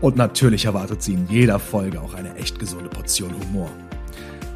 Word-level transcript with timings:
Und 0.00 0.16
natürlich 0.16 0.64
erwartet 0.64 1.02
Sie 1.02 1.12
in 1.12 1.28
jeder 1.28 1.58
Folge 1.58 2.00
auch 2.00 2.14
eine 2.14 2.34
echt 2.36 2.58
gesunde 2.58 2.88
Portion 2.88 3.34
Humor. 3.38 3.70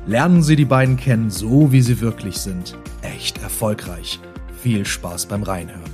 Lernen 0.07 0.43
Sie 0.43 0.57
die 0.57 0.65
beiden 0.65 0.97
kennen, 0.97 1.31
so 1.31 1.71
wie 1.71 1.83
sie 1.83 2.01
wirklich 2.01 2.39
sind. 2.39 2.79
Echt 3.03 3.43
erfolgreich. 3.43 4.21
Viel 4.63 4.87
Spaß 4.87 5.27
beim 5.27 5.43
Reinhören. 5.43 5.93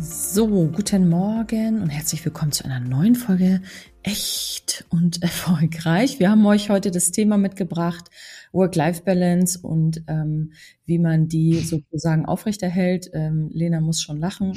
So, 0.00 0.68
guten 0.68 1.08
Morgen 1.08 1.82
und 1.82 1.90
herzlich 1.90 2.24
willkommen 2.24 2.52
zu 2.52 2.64
einer 2.64 2.80
neuen 2.80 3.14
Folge 3.14 3.60
Echt 4.02 4.86
und 4.88 5.22
erfolgreich. 5.22 6.18
Wir 6.18 6.30
haben 6.30 6.44
euch 6.46 6.70
heute 6.70 6.90
das 6.90 7.10
Thema 7.10 7.36
mitgebracht, 7.36 8.04
Work-Life-Balance 8.52 9.60
und 9.60 10.02
ähm, 10.08 10.52
wie 10.86 10.98
man 10.98 11.28
die 11.28 11.60
sozusagen 11.60 12.24
aufrechterhält. 12.24 13.10
Ähm, 13.12 13.50
Lena 13.52 13.80
muss 13.80 14.00
schon 14.00 14.18
lachen. 14.18 14.54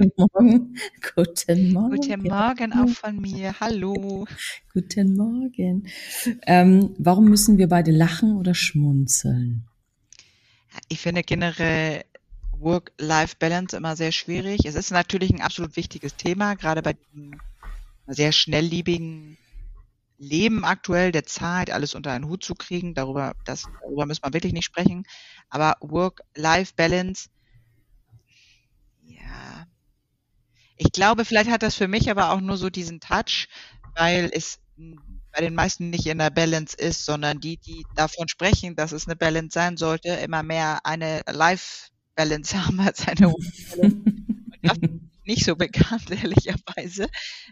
Guten 0.08 0.12
Morgen. 0.32 0.76
Guten 1.14 1.72
Morgen. 1.72 1.96
Guten 1.96 2.22
Morgen 2.22 2.72
auch 2.72 2.88
von 2.88 3.20
mir. 3.20 3.60
Hallo. 3.60 4.26
Guten 4.72 5.14
Morgen. 5.14 5.88
Ähm, 6.46 6.94
warum 6.98 7.26
müssen 7.26 7.58
wir 7.58 7.68
beide 7.68 7.90
lachen 7.90 8.38
oder 8.38 8.54
schmunzeln? 8.54 9.66
Ich 10.88 11.00
finde 11.00 11.22
generell 11.22 12.04
Work-Life-Balance 12.58 13.76
immer 13.76 13.94
sehr 13.94 14.12
schwierig. 14.12 14.64
Es 14.64 14.74
ist 14.74 14.90
natürlich 14.90 15.30
ein 15.30 15.42
absolut 15.42 15.76
wichtiges 15.76 16.16
Thema, 16.16 16.54
gerade 16.54 16.80
bei 16.80 16.94
diesem 16.94 17.38
sehr 18.06 18.32
schnelllebigen 18.32 19.36
Leben 20.16 20.64
aktuell, 20.64 21.12
der 21.12 21.24
Zeit, 21.24 21.70
alles 21.70 21.94
unter 21.94 22.12
einen 22.12 22.28
Hut 22.28 22.42
zu 22.42 22.54
kriegen. 22.54 22.94
Darüber, 22.94 23.34
das, 23.44 23.66
darüber 23.82 24.06
müssen 24.06 24.24
wir 24.24 24.32
wirklich 24.32 24.54
nicht 24.54 24.64
sprechen. 24.64 25.04
Aber 25.50 25.76
Work-Life-Balance, 25.80 27.28
ja. 29.04 29.66
Ich 30.82 30.92
glaube, 30.92 31.26
vielleicht 31.26 31.50
hat 31.50 31.62
das 31.62 31.74
für 31.74 31.88
mich 31.88 32.10
aber 32.10 32.32
auch 32.32 32.40
nur 32.40 32.56
so 32.56 32.70
diesen 32.70 33.00
Touch, 33.00 33.48
weil 33.96 34.30
es 34.32 34.60
bei 35.30 35.42
den 35.42 35.54
meisten 35.54 35.90
nicht 35.90 36.06
in 36.06 36.16
der 36.16 36.30
Balance 36.30 36.74
ist, 36.74 37.04
sondern 37.04 37.38
die, 37.38 37.58
die 37.58 37.84
davon 37.96 38.28
sprechen, 38.28 38.76
dass 38.76 38.92
es 38.92 39.06
eine 39.06 39.14
Balance 39.14 39.52
sein 39.52 39.76
sollte, 39.76 40.08
immer 40.08 40.42
mehr 40.42 40.80
eine 40.84 41.20
Life-Balance 41.30 42.64
haben 42.66 42.80
als 42.80 43.06
eine 43.06 43.30
nicht 45.24 45.44
so 45.44 45.54
bekannt, 45.54 46.10
ehrlicherweise. 46.22 47.08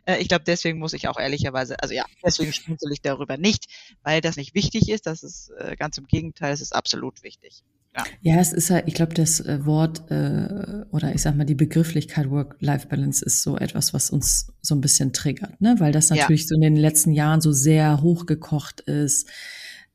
Äh, 0.06 0.22
ich 0.22 0.28
glaube, 0.28 0.44
deswegen 0.46 0.78
muss 0.78 0.94
ich 0.94 1.06
auch 1.06 1.18
ehrlicherweise, 1.18 1.78
also 1.82 1.94
ja, 1.94 2.06
deswegen 2.24 2.54
schmunzel 2.54 2.90
ich 2.92 3.02
darüber 3.02 3.36
nicht, 3.36 3.66
weil 4.02 4.22
das 4.22 4.36
nicht 4.36 4.54
wichtig 4.54 4.88
ist. 4.88 5.06
Das 5.06 5.22
ist 5.22 5.50
äh, 5.58 5.76
ganz 5.76 5.98
im 5.98 6.06
Gegenteil, 6.06 6.54
es 6.54 6.62
ist 6.62 6.74
absolut 6.74 7.22
wichtig. 7.22 7.62
Ja. 7.98 8.34
ja, 8.34 8.40
es 8.40 8.52
ist 8.52 8.70
halt, 8.70 8.84
ich 8.86 8.94
glaube, 8.94 9.14
das 9.14 9.40
äh, 9.40 9.64
Wort 9.64 10.10
äh, 10.10 10.84
oder 10.90 11.14
ich 11.14 11.22
sag 11.22 11.36
mal 11.36 11.44
die 11.44 11.54
Begrifflichkeit 11.54 12.30
Work-Life-Balance 12.30 13.24
ist 13.24 13.42
so 13.42 13.56
etwas, 13.56 13.92
was 13.94 14.10
uns 14.10 14.52
so 14.60 14.74
ein 14.74 14.80
bisschen 14.80 15.12
triggert, 15.12 15.60
ne? 15.60 15.76
Weil 15.78 15.92
das 15.92 16.10
natürlich 16.10 16.42
ja. 16.42 16.48
so 16.48 16.54
in 16.54 16.60
den 16.60 16.76
letzten 16.76 17.12
Jahren 17.12 17.40
so 17.40 17.52
sehr 17.52 18.02
hochgekocht 18.02 18.80
ist, 18.80 19.28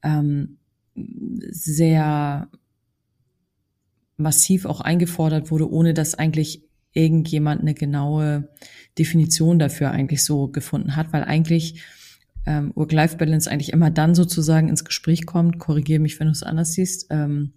ähm, 0.04 0.58
sehr 0.96 2.50
massiv 4.18 4.66
auch 4.66 4.82
eingefordert 4.82 5.50
wurde, 5.50 5.72
ohne 5.72 5.94
dass 5.94 6.16
eigentlich 6.16 6.64
irgendjemand 6.92 7.62
eine 7.62 7.74
genaue 7.74 8.50
Definition 8.98 9.58
dafür 9.58 9.92
eigentlich 9.92 10.24
so 10.24 10.48
gefunden 10.48 10.96
hat, 10.96 11.12
weil 11.12 11.24
eigentlich 11.24 11.82
ähm, 12.46 12.72
Work-Life-Balance 12.76 13.50
eigentlich 13.50 13.74
immer 13.74 13.90
dann 13.90 14.16
sozusagen 14.16 14.70
ins 14.70 14.86
Gespräch 14.86 15.26
kommt, 15.26 15.60
korrigiere 15.60 16.00
mich, 16.00 16.20
wenn 16.20 16.28
du 16.28 16.34
es 16.34 16.44
anders 16.44 16.74
siehst, 16.74 17.08
ähm, 17.10 17.54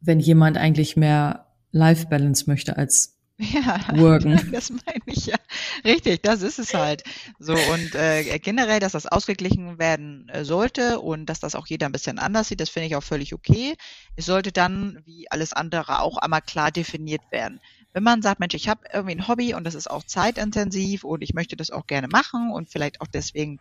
wenn 0.00 0.20
jemand 0.20 0.56
eigentlich 0.56 0.96
mehr 0.96 1.46
Life-Balance 1.72 2.44
möchte 2.46 2.76
als 2.76 3.16
ja, 3.38 3.80
worken. 3.96 4.38
das 4.52 4.70
meine 4.70 5.00
ich 5.06 5.26
ja. 5.26 5.36
Richtig, 5.82 6.22
das 6.22 6.42
ist 6.42 6.58
es 6.58 6.74
halt. 6.74 7.04
So 7.38 7.54
und 7.54 7.94
äh, 7.94 8.38
generell, 8.38 8.80
dass 8.80 8.92
das 8.92 9.06
ausgeglichen 9.06 9.78
werden 9.78 10.28
äh, 10.28 10.44
sollte 10.44 11.00
und 11.00 11.26
dass 11.26 11.40
das 11.40 11.54
auch 11.54 11.66
jeder 11.66 11.86
ein 11.86 11.92
bisschen 11.92 12.18
anders 12.18 12.48
sieht, 12.48 12.60
das 12.60 12.68
finde 12.68 12.88
ich 12.88 12.96
auch 12.96 13.02
völlig 13.02 13.32
okay. 13.32 13.76
Es 14.16 14.26
sollte 14.26 14.52
dann, 14.52 15.00
wie 15.06 15.30
alles 15.30 15.54
andere, 15.54 16.00
auch 16.00 16.18
einmal 16.18 16.42
klar 16.42 16.70
definiert 16.70 17.22
werden 17.30 17.60
wenn 17.92 18.02
man 18.02 18.22
sagt, 18.22 18.40
Mensch, 18.40 18.54
ich 18.54 18.68
habe 18.68 18.82
irgendwie 18.92 19.16
ein 19.16 19.28
Hobby 19.28 19.54
und 19.54 19.64
das 19.64 19.74
ist 19.74 19.90
auch 19.90 20.04
zeitintensiv 20.04 21.04
und 21.04 21.22
ich 21.22 21.34
möchte 21.34 21.56
das 21.56 21.70
auch 21.70 21.86
gerne 21.86 22.08
machen 22.08 22.52
und 22.52 22.70
vielleicht 22.70 23.00
auch 23.00 23.06
deswegen 23.06 23.58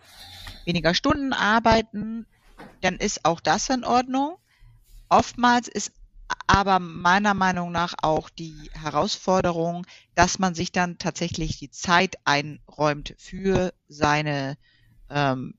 weniger 0.66 0.94
Stunden 0.94 1.34
arbeiten, 1.34 2.26
dann 2.82 2.98
ist 2.98 3.26
auch 3.26 3.40
das 3.40 3.70
in 3.70 3.84
Ordnung. 3.84 4.38
Oftmals 5.10 5.68
ist 5.68 5.92
aber 6.50 6.80
meiner 6.80 7.36
Meinung 7.36 7.72
nach 7.72 7.94
auch 8.02 8.28
die 8.28 8.72
Herausforderung, 8.74 9.86
dass 10.16 10.40
man 10.40 10.56
sich 10.56 10.72
dann 10.72 10.98
tatsächlich 10.98 11.60
die 11.60 11.70
Zeit 11.70 12.16
einräumt 12.26 13.14
für 13.20 13.72
seine 13.88 14.58
ähm, 15.12 15.54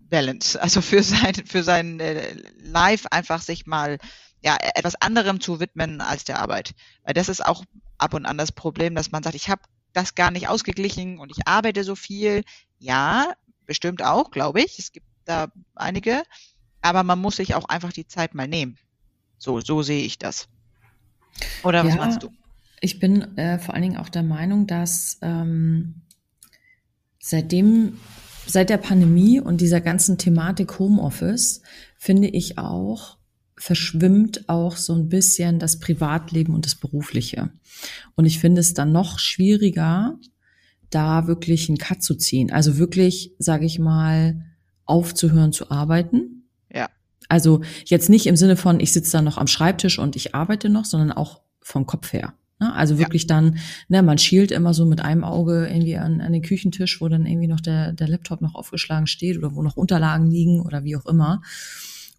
Balance, 0.00 0.60
also 0.60 0.80
für 0.80 1.04
sein 1.04 1.34
für 1.46 1.62
sein 1.62 2.00
äh, 2.00 2.34
Life 2.56 3.12
einfach 3.12 3.40
sich 3.42 3.66
mal 3.66 3.98
ja 4.42 4.56
etwas 4.74 4.96
anderem 4.96 5.40
zu 5.40 5.60
widmen 5.60 6.00
als 6.00 6.24
der 6.24 6.40
Arbeit, 6.40 6.74
weil 7.04 7.14
das 7.14 7.28
ist 7.28 7.46
auch 7.46 7.64
ab 7.96 8.12
und 8.12 8.26
an 8.26 8.38
das 8.38 8.50
Problem, 8.50 8.96
dass 8.96 9.12
man 9.12 9.22
sagt, 9.22 9.36
ich 9.36 9.48
habe 9.48 9.62
das 9.92 10.16
gar 10.16 10.32
nicht 10.32 10.48
ausgeglichen 10.48 11.20
und 11.20 11.30
ich 11.30 11.46
arbeite 11.46 11.84
so 11.84 11.94
viel. 11.94 12.42
Ja, 12.80 13.34
bestimmt 13.66 14.02
auch, 14.02 14.32
glaube 14.32 14.62
ich. 14.62 14.80
Es 14.80 14.90
gibt 14.90 15.06
da 15.26 15.46
einige, 15.76 16.24
aber 16.82 17.04
man 17.04 17.20
muss 17.20 17.36
sich 17.36 17.54
auch 17.54 17.66
einfach 17.68 17.92
die 17.92 18.08
Zeit 18.08 18.34
mal 18.34 18.48
nehmen. 18.48 18.78
So, 19.38 19.60
so 19.60 19.82
sehe 19.82 20.04
ich 20.04 20.18
das. 20.18 20.48
Oder 21.64 21.84
was 21.84 21.94
ja, 21.94 22.00
meinst 22.00 22.22
du? 22.22 22.30
Ich 22.80 23.00
bin 23.00 23.36
äh, 23.36 23.58
vor 23.58 23.74
allen 23.74 23.82
Dingen 23.82 23.96
auch 23.96 24.08
der 24.08 24.22
Meinung, 24.22 24.66
dass 24.66 25.18
ähm, 25.22 26.02
seitdem, 27.18 27.98
seit 28.46 28.70
der 28.70 28.78
Pandemie 28.78 29.40
und 29.40 29.60
dieser 29.60 29.80
ganzen 29.80 30.18
Thematik 30.18 30.78
Homeoffice, 30.78 31.62
finde 31.96 32.28
ich 32.28 32.58
auch, 32.58 33.18
verschwimmt 33.56 34.48
auch 34.48 34.76
so 34.76 34.94
ein 34.94 35.08
bisschen 35.08 35.58
das 35.58 35.80
Privatleben 35.80 36.54
und 36.54 36.64
das 36.64 36.76
Berufliche. 36.76 37.50
Und 38.14 38.24
ich 38.24 38.38
finde 38.38 38.60
es 38.60 38.74
dann 38.74 38.92
noch 38.92 39.18
schwieriger, 39.18 40.18
da 40.90 41.26
wirklich 41.26 41.68
einen 41.68 41.78
Cut 41.78 42.02
zu 42.02 42.14
ziehen. 42.14 42.50
Also 42.50 42.78
wirklich, 42.78 43.34
sage 43.38 43.66
ich 43.66 43.78
mal, 43.78 44.44
aufzuhören 44.84 45.52
zu 45.52 45.70
arbeiten. 45.70 46.37
Also 47.28 47.60
jetzt 47.84 48.08
nicht 48.08 48.26
im 48.26 48.36
Sinne 48.36 48.56
von, 48.56 48.80
ich 48.80 48.92
sitze 48.92 49.12
da 49.12 49.22
noch 49.22 49.38
am 49.38 49.46
Schreibtisch 49.46 49.98
und 49.98 50.16
ich 50.16 50.34
arbeite 50.34 50.68
noch, 50.68 50.84
sondern 50.84 51.12
auch 51.12 51.40
vom 51.60 51.86
Kopf 51.86 52.12
her. 52.12 52.32
Ne? 52.60 52.74
Also 52.74 52.98
wirklich 52.98 53.22
ja. 53.22 53.28
dann, 53.28 53.58
ne, 53.88 54.02
man 54.02 54.18
schielt 54.18 54.50
immer 54.50 54.74
so 54.74 54.86
mit 54.86 55.00
einem 55.00 55.24
Auge 55.24 55.68
irgendwie 55.68 55.96
an, 55.96 56.20
an 56.20 56.32
den 56.32 56.42
Küchentisch, 56.42 57.00
wo 57.00 57.08
dann 57.08 57.26
irgendwie 57.26 57.48
noch 57.48 57.60
der, 57.60 57.92
der 57.92 58.08
Laptop 58.08 58.40
noch 58.40 58.54
aufgeschlagen 58.54 59.06
steht 59.06 59.38
oder 59.38 59.54
wo 59.54 59.62
noch 59.62 59.76
Unterlagen 59.76 60.30
liegen 60.30 60.60
oder 60.60 60.84
wie 60.84 60.96
auch 60.96 61.06
immer. 61.06 61.42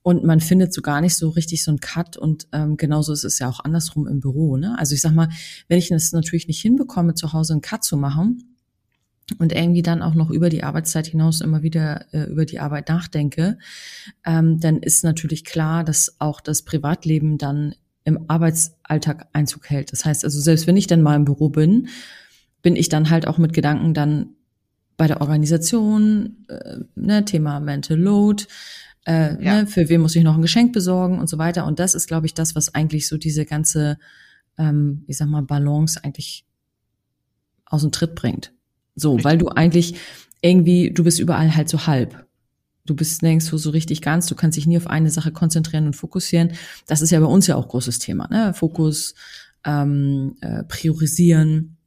Und 0.01 0.23
man 0.23 0.39
findet 0.39 0.73
so 0.73 0.81
gar 0.81 1.01
nicht 1.01 1.17
so 1.17 1.29
richtig 1.29 1.63
so 1.63 1.71
einen 1.71 1.81
Cut 1.81 2.15
und 2.15 2.47
ähm, 2.53 2.77
genauso 2.77 3.11
ist 3.11 3.25
es 3.25 3.39
ja 3.39 3.49
auch 3.49 3.59
andersrum 3.59 4.07
im 4.07 4.21
Büro. 4.21 4.55
Ne? 4.55 4.75
Also 4.79 4.95
ich 4.95 5.01
sag 5.01 5.13
mal, 5.13 5.29
wenn 5.67 5.77
ich 5.77 5.91
es 5.91 6.13
natürlich 6.13 6.47
nicht 6.47 6.61
hinbekomme, 6.61 7.15
zu 7.15 7.33
Hause 7.33 7.53
einen 7.53 7.61
Cut 7.61 7.83
zu 7.83 7.97
machen 7.97 8.48
und 9.37 9.53
irgendwie 9.53 9.81
dann 9.81 10.01
auch 10.01 10.15
noch 10.15 10.29
über 10.29 10.49
die 10.49 10.63
Arbeitszeit 10.63 11.07
hinaus 11.07 11.41
immer 11.41 11.61
wieder 11.61 12.05
äh, 12.13 12.23
über 12.23 12.45
die 12.45 12.59
Arbeit 12.59 12.89
nachdenke, 12.89 13.57
ähm, 14.25 14.59
dann 14.59 14.77
ist 14.77 15.03
natürlich 15.03 15.45
klar, 15.45 15.83
dass 15.83 16.15
auch 16.19 16.41
das 16.41 16.63
Privatleben 16.63 17.37
dann 17.37 17.75
im 18.05 18.29
Arbeitsalltag 18.29 19.27
Einzug 19.33 19.69
hält. 19.69 19.91
Das 19.91 20.05
heißt 20.05 20.23
also, 20.23 20.39
selbst 20.39 20.67
wenn 20.67 20.77
ich 20.77 20.87
dann 20.87 21.01
mal 21.01 21.15
im 21.15 21.25
Büro 21.25 21.49
bin, 21.49 21.89
bin 22.61 22.75
ich 22.75 22.89
dann 22.89 23.09
halt 23.09 23.27
auch 23.27 23.37
mit 23.37 23.53
Gedanken 23.53 23.93
dann 23.93 24.31
bei 24.97 25.07
der 25.07 25.21
Organisation, 25.21 26.45
äh, 26.49 26.77
ne, 26.95 27.23
Thema 27.23 27.59
Mental 27.59 27.97
Load, 27.97 28.45
äh, 29.05 29.43
ja. 29.43 29.61
ne, 29.61 29.67
für 29.67 29.87
wen 29.89 30.01
muss 30.01 30.15
ich 30.15 30.23
noch 30.23 30.35
ein 30.35 30.41
Geschenk 30.41 30.73
besorgen 30.73 31.19
und 31.19 31.29
so 31.29 31.37
weiter. 31.37 31.65
Und 31.65 31.79
das 31.79 31.95
ist, 31.95 32.07
glaube 32.07 32.25
ich, 32.25 32.33
das, 32.33 32.55
was 32.55 32.75
eigentlich 32.75 33.07
so 33.07 33.17
diese 33.17 33.45
ganze, 33.45 33.97
ähm, 34.57 35.03
ich 35.07 35.17
sag 35.17 35.29
mal, 35.29 35.41
Balance 35.41 36.03
eigentlich 36.03 36.45
aus 37.65 37.81
dem 37.81 37.91
Tritt 37.91 38.15
bringt. 38.15 38.51
So, 38.99 39.11
richtig. 39.13 39.25
weil 39.25 39.37
du 39.37 39.47
eigentlich 39.49 39.95
irgendwie, 40.41 40.91
du 40.91 41.03
bist 41.03 41.19
überall 41.19 41.55
halt 41.55 41.69
so 41.69 41.87
halb. 41.87 42.25
Du 42.85 42.95
bist 42.95 43.21
nirgendwo 43.21 43.57
so 43.57 43.69
richtig 43.69 44.01
ganz, 44.01 44.25
du 44.27 44.35
kannst 44.35 44.57
dich 44.57 44.65
nie 44.65 44.77
auf 44.77 44.87
eine 44.87 45.11
Sache 45.11 45.31
konzentrieren 45.31 45.85
und 45.85 45.95
fokussieren. 45.95 46.53
Das 46.87 47.01
ist 47.01 47.11
ja 47.11 47.19
bei 47.19 47.25
uns 47.27 47.45
ja 47.47 47.55
auch 47.55 47.67
großes 47.67 47.99
Thema, 47.99 48.27
ne? 48.29 48.53
Fokus, 48.53 49.13
ähm, 49.63 50.35
äh, 50.41 50.63
priorisieren, 50.63 51.77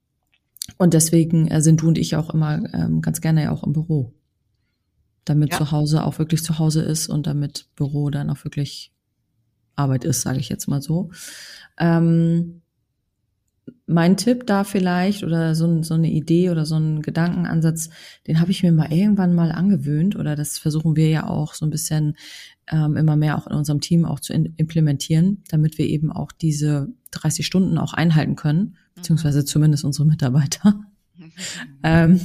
Und 0.78 0.94
deswegen 0.94 1.48
äh, 1.48 1.60
sind 1.60 1.82
du 1.82 1.88
und 1.88 1.98
ich 1.98 2.16
auch 2.16 2.30
immer 2.30 2.62
ähm, 2.72 3.02
ganz 3.02 3.20
gerne 3.20 3.42
ja 3.44 3.50
auch 3.50 3.64
im 3.64 3.72
Büro. 3.72 4.12
Damit 5.24 5.52
Ja. 5.52 5.58
zu 5.58 5.70
Hause 5.70 6.04
auch 6.04 6.18
wirklich 6.18 6.42
zu 6.42 6.58
Hause 6.58 6.82
ist 6.82 7.08
und 7.08 7.26
damit 7.26 7.66
Büro 7.76 8.10
dann 8.10 8.30
auch 8.30 8.44
wirklich 8.44 8.92
Arbeit 9.76 10.04
ist, 10.04 10.22
sage 10.22 10.38
ich 10.38 10.48
jetzt 10.48 10.68
mal 10.68 10.82
so. 10.82 11.10
Ähm, 11.78 12.61
mein 13.86 14.16
Tipp 14.16 14.46
da 14.46 14.64
vielleicht 14.64 15.22
oder 15.22 15.54
so, 15.54 15.82
so 15.82 15.94
eine 15.94 16.10
Idee 16.10 16.50
oder 16.50 16.64
so 16.66 16.76
ein 16.76 17.02
Gedankenansatz, 17.02 17.90
den 18.26 18.40
habe 18.40 18.50
ich 18.50 18.62
mir 18.62 18.72
mal 18.72 18.92
irgendwann 18.92 19.34
mal 19.34 19.52
angewöhnt 19.52 20.16
oder 20.16 20.36
das 20.36 20.58
versuchen 20.58 20.96
wir 20.96 21.08
ja 21.08 21.26
auch 21.28 21.54
so 21.54 21.66
ein 21.66 21.70
bisschen 21.70 22.16
ähm, 22.68 22.96
immer 22.96 23.16
mehr 23.16 23.36
auch 23.36 23.46
in 23.46 23.54
unserem 23.54 23.80
Team 23.80 24.04
auch 24.04 24.20
zu 24.20 24.32
implementieren, 24.32 25.42
damit 25.48 25.78
wir 25.78 25.86
eben 25.86 26.10
auch 26.10 26.32
diese 26.32 26.88
30 27.10 27.46
Stunden 27.46 27.78
auch 27.78 27.92
einhalten 27.92 28.36
können, 28.36 28.76
beziehungsweise 28.94 29.44
zumindest 29.44 29.84
unsere 29.84 30.06
Mitarbeiter. 30.06 30.80
Ähm, 31.84 32.20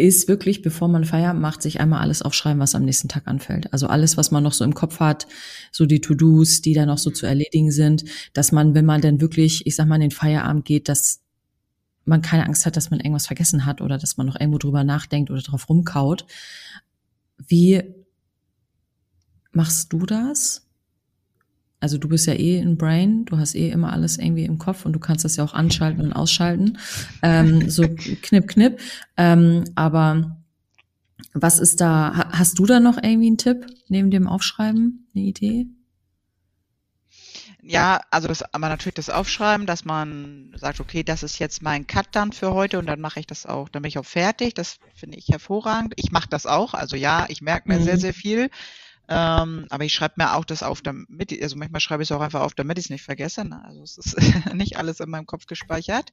ist 0.00 0.28
wirklich, 0.28 0.62
bevor 0.62 0.88
man 0.88 1.04
Feierabend 1.04 1.42
macht, 1.42 1.62
sich 1.62 1.80
einmal 1.80 2.00
alles 2.00 2.22
aufschreiben, 2.22 2.60
was 2.60 2.74
am 2.74 2.84
nächsten 2.84 3.08
Tag 3.08 3.26
anfällt. 3.26 3.72
Also 3.72 3.86
alles, 3.86 4.16
was 4.16 4.30
man 4.30 4.42
noch 4.42 4.52
so 4.52 4.64
im 4.64 4.74
Kopf 4.74 5.00
hat, 5.00 5.26
so 5.70 5.86
die 5.86 6.00
To-Dos, 6.00 6.60
die 6.62 6.74
da 6.74 6.86
noch 6.86 6.98
so 6.98 7.10
zu 7.10 7.26
erledigen 7.26 7.70
sind, 7.70 8.04
dass 8.32 8.52
man, 8.52 8.74
wenn 8.74 8.84
man 8.84 9.00
dann 9.00 9.20
wirklich, 9.20 9.66
ich 9.66 9.76
sag 9.76 9.86
mal, 9.86 9.96
in 9.96 10.02
den 10.02 10.10
Feierabend 10.10 10.64
geht, 10.64 10.88
dass 10.88 11.20
man 12.04 12.22
keine 12.22 12.46
Angst 12.46 12.66
hat, 12.66 12.76
dass 12.76 12.90
man 12.90 13.00
irgendwas 13.00 13.26
vergessen 13.26 13.66
hat 13.66 13.80
oder 13.80 13.98
dass 13.98 14.16
man 14.16 14.26
noch 14.26 14.38
irgendwo 14.38 14.58
drüber 14.58 14.84
nachdenkt 14.84 15.30
oder 15.30 15.42
drauf 15.42 15.68
rumkaut. 15.68 16.24
Wie 17.38 17.82
machst 19.52 19.92
du 19.92 20.06
das? 20.06 20.69
Also 21.80 21.96
du 21.98 22.08
bist 22.08 22.26
ja 22.26 22.34
eh 22.34 22.60
ein 22.60 22.76
Brain, 22.76 23.24
du 23.24 23.38
hast 23.38 23.54
eh 23.54 23.70
immer 23.70 23.92
alles 23.92 24.18
irgendwie 24.18 24.44
im 24.44 24.58
Kopf 24.58 24.84
und 24.84 24.92
du 24.92 25.00
kannst 25.00 25.24
das 25.24 25.36
ja 25.36 25.44
auch 25.44 25.54
anschalten 25.54 26.02
und 26.04 26.12
ausschalten. 26.12 26.78
Ähm, 27.22 27.70
so 27.70 27.88
knipp, 27.88 28.48
knipp. 28.48 28.80
Ähm, 29.16 29.64
aber 29.76 30.36
was 31.34 31.58
ist 31.58 31.80
da, 31.80 32.14
ha- 32.16 32.30
hast 32.32 32.58
du 32.58 32.66
da 32.66 32.80
noch 32.80 32.96
irgendwie 33.02 33.28
einen 33.28 33.38
Tipp 33.38 33.66
neben 33.88 34.10
dem 34.10 34.28
Aufschreiben, 34.28 35.08
eine 35.14 35.24
Idee? 35.24 35.66
Ja, 37.62 38.00
also 38.10 38.28
das, 38.28 38.42
aber 38.54 38.68
natürlich 38.68 38.94
das 38.94 39.10
Aufschreiben, 39.10 39.66
dass 39.66 39.84
man 39.84 40.52
sagt, 40.56 40.80
okay, 40.80 41.02
das 41.02 41.22
ist 41.22 41.38
jetzt 41.38 41.62
mein 41.62 41.86
Cut 41.86 42.08
dann 42.12 42.32
für 42.32 42.52
heute 42.54 42.78
und 42.78 42.86
dann 42.86 43.00
mache 43.00 43.20
ich 43.20 43.26
das 43.26 43.46
auch, 43.46 43.68
dann 43.68 43.82
bin 43.82 43.88
ich 43.88 43.98
auch 43.98 44.04
fertig. 44.06 44.54
Das 44.54 44.78
finde 44.94 45.18
ich 45.18 45.28
hervorragend. 45.28 45.94
Ich 45.96 46.10
mache 46.12 46.28
das 46.28 46.46
auch. 46.46 46.74
Also 46.74 46.96
ja, 46.96 47.26
ich 47.28 47.40
merke 47.42 47.68
mir 47.68 47.78
Mhm. 47.78 47.84
sehr, 47.84 47.98
sehr 47.98 48.14
viel. 48.14 48.50
Ähm, 49.12 49.66
aber 49.70 49.84
ich 49.84 49.92
schreibe 49.92 50.14
mir 50.18 50.34
auch 50.34 50.44
das 50.44 50.62
auf, 50.62 50.82
damit, 50.82 51.42
also 51.42 51.56
manchmal 51.56 51.80
schreibe 51.80 52.04
ich 52.04 52.10
es 52.10 52.16
auch 52.16 52.20
einfach 52.20 52.42
auf, 52.42 52.54
damit 52.54 52.78
ich 52.78 52.86
es 52.86 52.90
nicht 52.90 53.02
vergesse. 53.02 53.44
Ne? 53.44 53.60
Also 53.64 53.82
es 53.82 53.98
ist 53.98 54.16
nicht 54.54 54.76
alles 54.76 55.00
in 55.00 55.10
meinem 55.10 55.26
Kopf 55.26 55.46
gespeichert. 55.46 56.12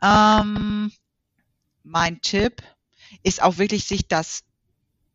Ähm, 0.00 0.92
mein 1.82 2.20
Tipp 2.22 2.62
ist 3.24 3.42
auch 3.42 3.58
wirklich 3.58 3.84
sich 3.84 4.06
das 4.06 4.44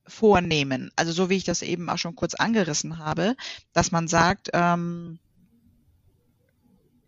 vornehmen. 0.05 0.91
Also 0.97 1.13
so 1.13 1.29
wie 1.29 1.37
ich 1.37 1.45
das 1.45 1.61
eben 1.61 1.89
auch 1.89 1.97
schon 1.97 2.15
kurz 2.15 2.35
angerissen 2.35 2.97
habe, 2.97 3.37
dass 3.71 3.93
man 3.93 4.09
sagt, 4.09 4.49
ähm, 4.51 5.19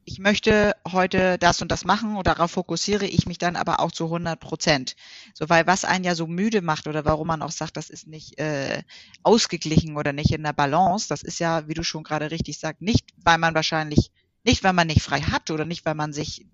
ich 0.07 0.19
möchte 0.19 0.73
heute 0.89 1.37
das 1.37 1.61
und 1.61 1.69
das 1.69 1.83
machen 1.83 2.15
und 2.15 2.25
darauf 2.27 2.51
fokussiere 2.51 3.05
ich 3.05 3.25
mich 3.25 3.39
dann 3.39 3.57
aber 3.57 3.81
auch 3.81 3.91
zu 3.91 4.05
100 4.05 4.39
Prozent. 4.39 4.95
So, 5.33 5.49
weil 5.49 5.67
was 5.67 5.83
einen 5.83 6.05
ja 6.05 6.15
so 6.15 6.27
müde 6.27 6.61
macht 6.61 6.87
oder 6.87 7.03
warum 7.03 7.27
man 7.27 7.41
auch 7.41 7.51
sagt, 7.51 7.75
das 7.75 7.89
ist 7.89 8.07
nicht 8.07 8.39
äh, 8.39 8.83
ausgeglichen 9.23 9.97
oder 9.97 10.13
nicht 10.13 10.31
in 10.31 10.43
der 10.43 10.53
Balance, 10.53 11.09
das 11.09 11.23
ist 11.23 11.39
ja, 11.39 11.67
wie 11.67 11.73
du 11.73 11.83
schon 11.83 12.03
gerade 12.03 12.31
richtig 12.31 12.57
sagst, 12.57 12.81
nicht, 12.81 13.05
weil 13.17 13.37
man 13.37 13.53
wahrscheinlich, 13.53 14.11
nicht, 14.45 14.63
weil 14.63 14.71
man 14.71 14.87
nicht 14.87 15.01
frei 15.01 15.19
hat 15.19 15.51
oder 15.51 15.65
nicht, 15.65 15.85
weil 15.85 15.95
man 15.95 16.13
sich 16.13 16.45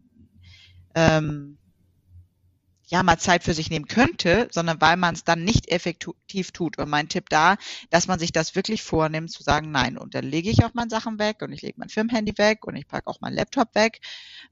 ähm, 0.96 1.60
ja 2.88 3.04
mal 3.04 3.18
Zeit 3.18 3.44
für 3.44 3.54
sich 3.54 3.70
nehmen 3.70 3.88
könnte, 3.88 4.48
sondern 4.52 4.82
weil 4.82 4.98
man 4.98 5.16
es 5.16 5.24
dann 5.24 5.44
nicht 5.44 5.70
effektiv 5.72 6.52
tut. 6.52 6.78
Und 6.78 6.90
mein 6.90 7.10
Tipp 7.10 7.30
da, 7.30 7.56
dass 7.90 8.08
man 8.08 8.20
sich 8.20 8.32
das 8.32 8.56
wirklich 8.56 8.84
vornimmt, 8.84 9.32
zu 9.32 9.44
sagen, 9.44 9.72
nein, 9.72 9.98
und 9.98 10.16
dann 10.16 10.26
lege 10.26 10.50
ich 10.50 10.66
auch 10.66 10.74
meine 10.74 10.90
Sachen 10.90 11.20
weg 11.20 11.42
und 11.42 11.52
ich 11.52 11.62
lege 11.62 11.76
mein 11.78 11.90
Firmenhandy 11.90 12.38
weg 12.38 12.66
und 12.66 12.76
ich 12.76 12.88
packe 12.88 13.08
auch 13.08 13.22
meinen 13.22 13.36
Laptop 13.36 13.74
weg. 13.76 14.00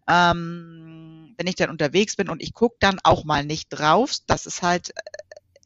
Ähm, 0.07 1.33
wenn 1.37 1.47
ich 1.47 1.55
dann 1.55 1.69
unterwegs 1.69 2.15
bin 2.15 2.29
und 2.29 2.41
ich 2.41 2.53
gucke 2.53 2.77
dann 2.79 2.99
auch 3.03 3.23
mal 3.23 3.45
nicht 3.45 3.69
drauf, 3.69 4.15
das 4.27 4.45
ist 4.45 4.61
halt, 4.61 4.89
äh, 4.89 5.01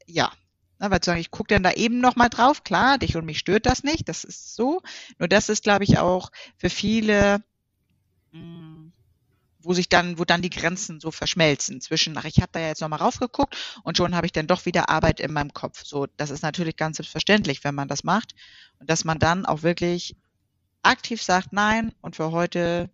ja, 0.06 0.32
na, 0.78 0.90
weil 0.90 1.00
zu 1.00 1.10
sagen, 1.10 1.20
ich 1.20 1.30
gucke 1.30 1.54
dann 1.54 1.62
da 1.62 1.72
eben 1.72 2.00
noch 2.00 2.16
mal 2.16 2.28
drauf, 2.28 2.62
klar, 2.64 2.98
dich 2.98 3.16
und 3.16 3.24
mich 3.24 3.38
stört 3.38 3.66
das 3.66 3.82
nicht, 3.82 4.08
das 4.08 4.24
ist 4.24 4.54
so. 4.54 4.82
Nur 5.18 5.28
das 5.28 5.48
ist, 5.48 5.62
glaube 5.64 5.84
ich, 5.84 5.98
auch 5.98 6.30
für 6.58 6.68
viele, 6.70 7.42
mh, 8.32 8.90
wo 9.66 9.74
sich 9.74 9.88
dann, 9.88 10.18
wo 10.18 10.24
dann 10.24 10.42
die 10.42 10.50
Grenzen 10.50 11.00
so 11.00 11.10
verschmelzen 11.10 11.80
zwischen, 11.80 12.16
ach, 12.16 12.24
ich 12.24 12.36
habe 12.36 12.50
da 12.52 12.60
ja 12.60 12.68
jetzt 12.68 12.80
nochmal 12.80 13.00
raufgeguckt 13.00 13.56
und 13.82 13.96
schon 13.96 14.14
habe 14.14 14.26
ich 14.26 14.32
dann 14.32 14.46
doch 14.46 14.64
wieder 14.64 14.88
Arbeit 14.88 15.18
in 15.20 15.32
meinem 15.32 15.52
Kopf. 15.52 15.84
So, 15.84 16.06
das 16.16 16.30
ist 16.30 16.42
natürlich 16.42 16.76
ganz 16.76 16.98
selbstverständlich, 16.98 17.64
wenn 17.64 17.74
man 17.74 17.88
das 17.88 18.04
macht. 18.04 18.34
Und 18.78 18.88
dass 18.88 19.04
man 19.04 19.18
dann 19.18 19.44
auch 19.44 19.62
wirklich 19.62 20.14
aktiv 20.82 21.22
sagt, 21.22 21.52
nein, 21.52 21.92
und 22.00 22.14
für 22.16 22.30
heute 22.30 22.90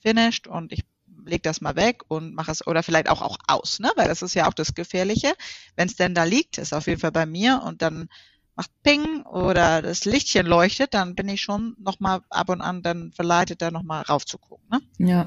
finished 0.00 0.46
und 0.46 0.72
ich 0.72 0.84
leg 1.24 1.42
das 1.42 1.60
mal 1.60 1.74
weg 1.74 2.02
und 2.08 2.34
mache 2.34 2.52
es 2.52 2.66
oder 2.66 2.82
vielleicht 2.82 3.08
auch 3.08 3.22
auch 3.22 3.38
aus, 3.46 3.80
ne? 3.80 3.90
Weil 3.96 4.08
das 4.08 4.22
ist 4.22 4.34
ja 4.34 4.46
auch 4.46 4.54
das 4.54 4.74
Gefährliche. 4.74 5.34
Wenn 5.74 5.88
es 5.88 5.96
denn 5.96 6.14
da 6.14 6.24
liegt, 6.24 6.58
ist 6.58 6.74
auf 6.74 6.86
jeden 6.86 7.00
Fall 7.00 7.12
bei 7.12 7.26
mir 7.26 7.62
und 7.64 7.82
dann 7.82 8.08
macht 8.56 8.70
Ping 8.82 9.22
oder 9.22 9.82
das 9.82 10.04
Lichtchen 10.04 10.46
leuchtet, 10.46 10.94
dann 10.94 11.14
bin 11.14 11.28
ich 11.28 11.40
schon 11.40 11.74
nochmal 11.78 12.20
ab 12.30 12.48
und 12.48 12.60
an 12.60 12.82
dann 12.82 13.12
verleitet, 13.12 13.62
da 13.62 13.70
nochmal 13.70 14.02
raufzugucken. 14.02 14.66
Ne? 14.70 15.06
Ja. 15.06 15.26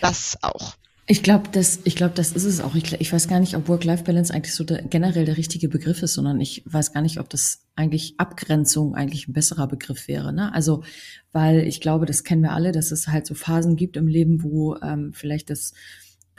Das 0.00 0.38
auch. 0.42 0.74
Ich 1.10 1.24
glaube, 1.24 1.48
das, 1.50 1.80
ich 1.82 1.96
glaube, 1.96 2.14
das 2.14 2.30
ist 2.30 2.44
es 2.44 2.60
auch. 2.60 2.76
Ich, 2.76 2.92
ich 2.92 3.12
weiß 3.12 3.26
gar 3.26 3.40
nicht, 3.40 3.56
ob 3.56 3.66
Work-Life-Balance 3.66 4.32
eigentlich 4.32 4.54
so 4.54 4.62
der, 4.62 4.82
generell 4.82 5.24
der 5.24 5.36
richtige 5.36 5.68
Begriff 5.68 6.04
ist, 6.04 6.14
sondern 6.14 6.40
ich 6.40 6.62
weiß 6.66 6.92
gar 6.92 7.00
nicht, 7.00 7.18
ob 7.18 7.28
das 7.28 7.64
eigentlich 7.74 8.14
Abgrenzung 8.18 8.94
eigentlich 8.94 9.26
ein 9.26 9.32
besserer 9.32 9.66
Begriff 9.66 10.06
wäre. 10.06 10.32
Ne? 10.32 10.54
Also, 10.54 10.84
weil 11.32 11.66
ich 11.66 11.80
glaube, 11.80 12.06
das 12.06 12.22
kennen 12.22 12.42
wir 12.42 12.52
alle, 12.52 12.70
dass 12.70 12.92
es 12.92 13.08
halt 13.08 13.26
so 13.26 13.34
Phasen 13.34 13.74
gibt 13.74 13.96
im 13.96 14.06
Leben, 14.06 14.44
wo 14.44 14.76
ähm, 14.76 15.12
vielleicht 15.12 15.50
das 15.50 15.72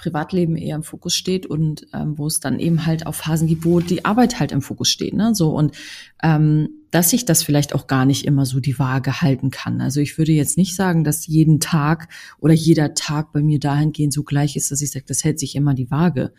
Privatleben 0.01 0.55
eher 0.55 0.75
im 0.75 0.83
Fokus 0.83 1.13
steht 1.13 1.45
und 1.45 1.85
ähm, 1.93 2.17
wo 2.17 2.25
es 2.25 2.39
dann 2.39 2.59
eben 2.59 2.87
halt 2.87 3.05
auch 3.05 3.13
Phasen 3.13 3.47
die 3.47 4.05
Arbeit 4.05 4.39
halt 4.39 4.51
im 4.51 4.63
Fokus 4.63 4.89
steht. 4.89 5.13
Ne? 5.13 5.35
So 5.35 5.55
und 5.55 5.75
ähm, 6.23 6.69
dass 6.89 7.11
sich 7.11 7.23
das 7.23 7.43
vielleicht 7.43 7.75
auch 7.75 7.85
gar 7.85 8.05
nicht 8.05 8.25
immer 8.25 8.45
so 8.45 8.59
die 8.59 8.79
Waage 8.79 9.21
halten 9.21 9.51
kann. 9.51 9.79
Also 9.79 9.99
ich 9.99 10.17
würde 10.17 10.31
jetzt 10.31 10.57
nicht 10.57 10.75
sagen, 10.75 11.03
dass 11.03 11.27
jeden 11.27 11.59
Tag 11.59 12.09
oder 12.39 12.53
jeder 12.53 12.95
Tag 12.95 13.31
bei 13.31 13.41
mir 13.41 13.59
dahingehend 13.59 14.11
so 14.11 14.23
gleich 14.23 14.55
ist, 14.55 14.71
dass 14.71 14.81
ich 14.81 14.91
sage, 14.91 15.05
das 15.07 15.23
hält 15.23 15.39
sich 15.39 15.55
immer 15.55 15.75
die 15.75 15.91
Waage. 15.91 16.33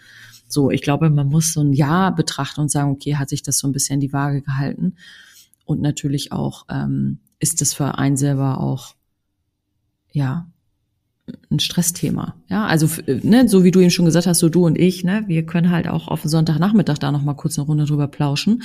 So, 0.49 0.71
ich 0.71 0.83
glaube, 0.83 1.09
man 1.09 1.29
muss 1.29 1.53
so 1.53 1.63
ein 1.63 1.73
Jahr 1.73 2.15
betrachten 2.15 2.61
und 2.61 2.71
sagen, 2.71 2.91
okay, 2.91 3.15
hat 3.15 3.29
sich 3.29 3.43
das 3.43 3.59
so 3.59 3.69
ein 3.69 3.73
bisschen 3.73 4.01
die 4.01 4.13
Waage 4.13 4.43
gehalten? 4.43 4.97
Und 5.65 5.81
natürlich 5.81 6.33
auch, 6.33 6.67
ähm, 6.69 7.21
ist 7.39 7.61
das 7.61 7.73
für 7.73 7.97
einen 7.99 8.17
selber 8.17 8.61
auch, 8.61 8.95
ja, 10.11 10.49
ein 11.51 11.61
Stressthema. 11.61 12.35
Ja, 12.49 12.67
also 12.67 12.89
ne, 13.07 13.49
so 13.49 13.65
wie 13.65 13.71
du 13.71 13.81
eben 13.81 13.91
schon 13.91 14.07
gesagt 14.07 14.27
hast, 14.27 14.41
so 14.41 14.49
du 14.49 14.67
und 14.67 14.79
ich, 14.79 15.05
ne, 15.05 15.25
wir 15.27 15.47
können 15.47 15.71
halt 15.71 15.89
auch 15.89 16.09
auf 16.09 16.23
Sonntagnachmittag 16.25 16.99
da 16.99 17.13
noch 17.13 17.23
mal 17.23 17.35
kurz 17.35 17.59
eine 17.59 17.67
Runde 17.67 17.85
drüber 17.85 18.09
plauschen 18.09 18.63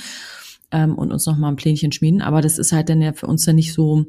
ähm, 0.70 0.94
und 0.94 1.12
uns 1.12 1.26
noch 1.26 1.36
mal 1.36 1.48
ein 1.48 1.56
Plänchen 1.56 1.92
schmieden. 1.92 2.20
Aber 2.20 2.40
das 2.40 2.58
ist 2.58 2.72
halt 2.72 2.88
dann 2.88 3.00
ja 3.00 3.12
für 3.12 3.26
uns 3.26 3.44
dann 3.44 3.56
nicht 3.56 3.72
so 3.72 4.06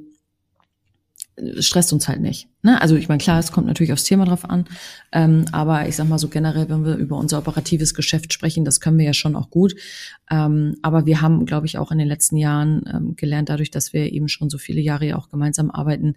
stresst 1.59 1.93
uns 1.93 2.07
halt 2.07 2.21
nicht. 2.21 2.47
Ne? 2.63 2.81
Also 2.81 2.95
ich 2.95 3.07
meine, 3.07 3.19
klar, 3.19 3.39
es 3.39 3.51
kommt 3.51 3.67
natürlich 3.67 3.93
aufs 3.93 4.03
Thema 4.03 4.25
drauf 4.25 4.49
an, 4.49 4.65
ähm, 5.11 5.45
aber 5.51 5.87
ich 5.87 5.95
sag 5.95 6.07
mal 6.07 6.19
so 6.19 6.27
generell, 6.27 6.69
wenn 6.69 6.85
wir 6.85 6.95
über 6.95 7.17
unser 7.17 7.37
operatives 7.37 7.93
Geschäft 7.93 8.33
sprechen, 8.33 8.65
das 8.65 8.81
können 8.81 8.97
wir 8.97 9.05
ja 9.05 9.13
schon 9.13 9.35
auch 9.35 9.49
gut. 9.49 9.75
Ähm, 10.29 10.75
aber 10.81 11.05
wir 11.05 11.21
haben, 11.21 11.45
glaube 11.45 11.65
ich, 11.65 11.77
auch 11.77 11.91
in 11.91 11.97
den 11.97 12.07
letzten 12.07 12.37
Jahren 12.37 12.83
ähm, 12.93 13.15
gelernt, 13.15 13.49
dadurch, 13.49 13.71
dass 13.71 13.93
wir 13.93 14.11
eben 14.11 14.27
schon 14.27 14.49
so 14.49 14.57
viele 14.57 14.81
Jahre 14.81 15.05
ja 15.05 15.17
auch 15.17 15.29
gemeinsam 15.29 15.71
arbeiten, 15.71 16.15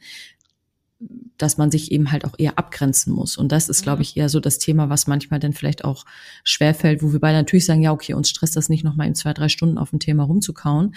dass 1.38 1.58
man 1.58 1.70
sich 1.70 1.90
eben 1.90 2.12
halt 2.12 2.24
auch 2.24 2.34
eher 2.38 2.58
abgrenzen 2.58 3.12
muss. 3.12 3.36
Und 3.36 3.50
das 3.50 3.68
ist, 3.68 3.82
glaube 3.82 4.02
ich, 4.02 4.16
eher 4.16 4.28
so 4.28 4.40
das 4.40 4.58
Thema, 4.58 4.88
was 4.88 5.06
manchmal 5.06 5.40
dann 5.40 5.52
vielleicht 5.52 5.84
auch 5.84 6.04
schwerfällt, 6.44 7.02
wo 7.02 7.12
wir 7.12 7.20
beide 7.20 7.38
natürlich 7.38 7.66
sagen, 7.66 7.82
ja, 7.82 7.92
okay, 7.92 8.14
uns 8.14 8.30
stresst 8.30 8.56
das 8.56 8.68
nicht, 8.68 8.84
nochmal 8.84 9.08
in 9.08 9.14
zwei, 9.14 9.32
drei 9.32 9.48
Stunden 9.48 9.78
auf 9.78 9.92
ein 9.92 10.00
Thema 10.00 10.24
rumzukauen. 10.24 10.94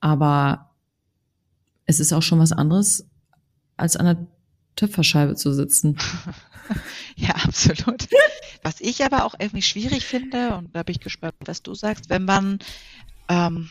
Aber 0.00 0.70
es 1.84 2.00
ist 2.00 2.12
auch 2.12 2.22
schon 2.22 2.40
was 2.40 2.52
anderes, 2.52 3.06
als 3.76 3.96
an 3.96 4.06
der 4.06 4.26
Töpferscheibe 4.74 5.36
zu 5.36 5.52
sitzen. 5.52 5.96
ja, 7.16 7.30
absolut. 7.30 8.08
Was 8.62 8.80
ich 8.80 9.04
aber 9.04 9.24
auch 9.24 9.34
irgendwie 9.38 9.62
schwierig 9.62 10.04
finde, 10.04 10.56
und 10.56 10.74
da 10.74 10.82
bin 10.82 10.96
ich 10.96 11.00
gespannt, 11.00 11.34
was 11.44 11.62
du 11.62 11.74
sagst, 11.74 12.10
wenn 12.10 12.24
man, 12.24 12.58
ähm, 13.28 13.70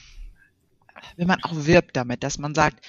wenn 1.17 1.27
man 1.27 1.43
auch 1.43 1.65
wirbt 1.65 1.97
damit, 1.97 2.23
dass 2.23 2.37
man 2.37 2.55
sagt, 2.55 2.85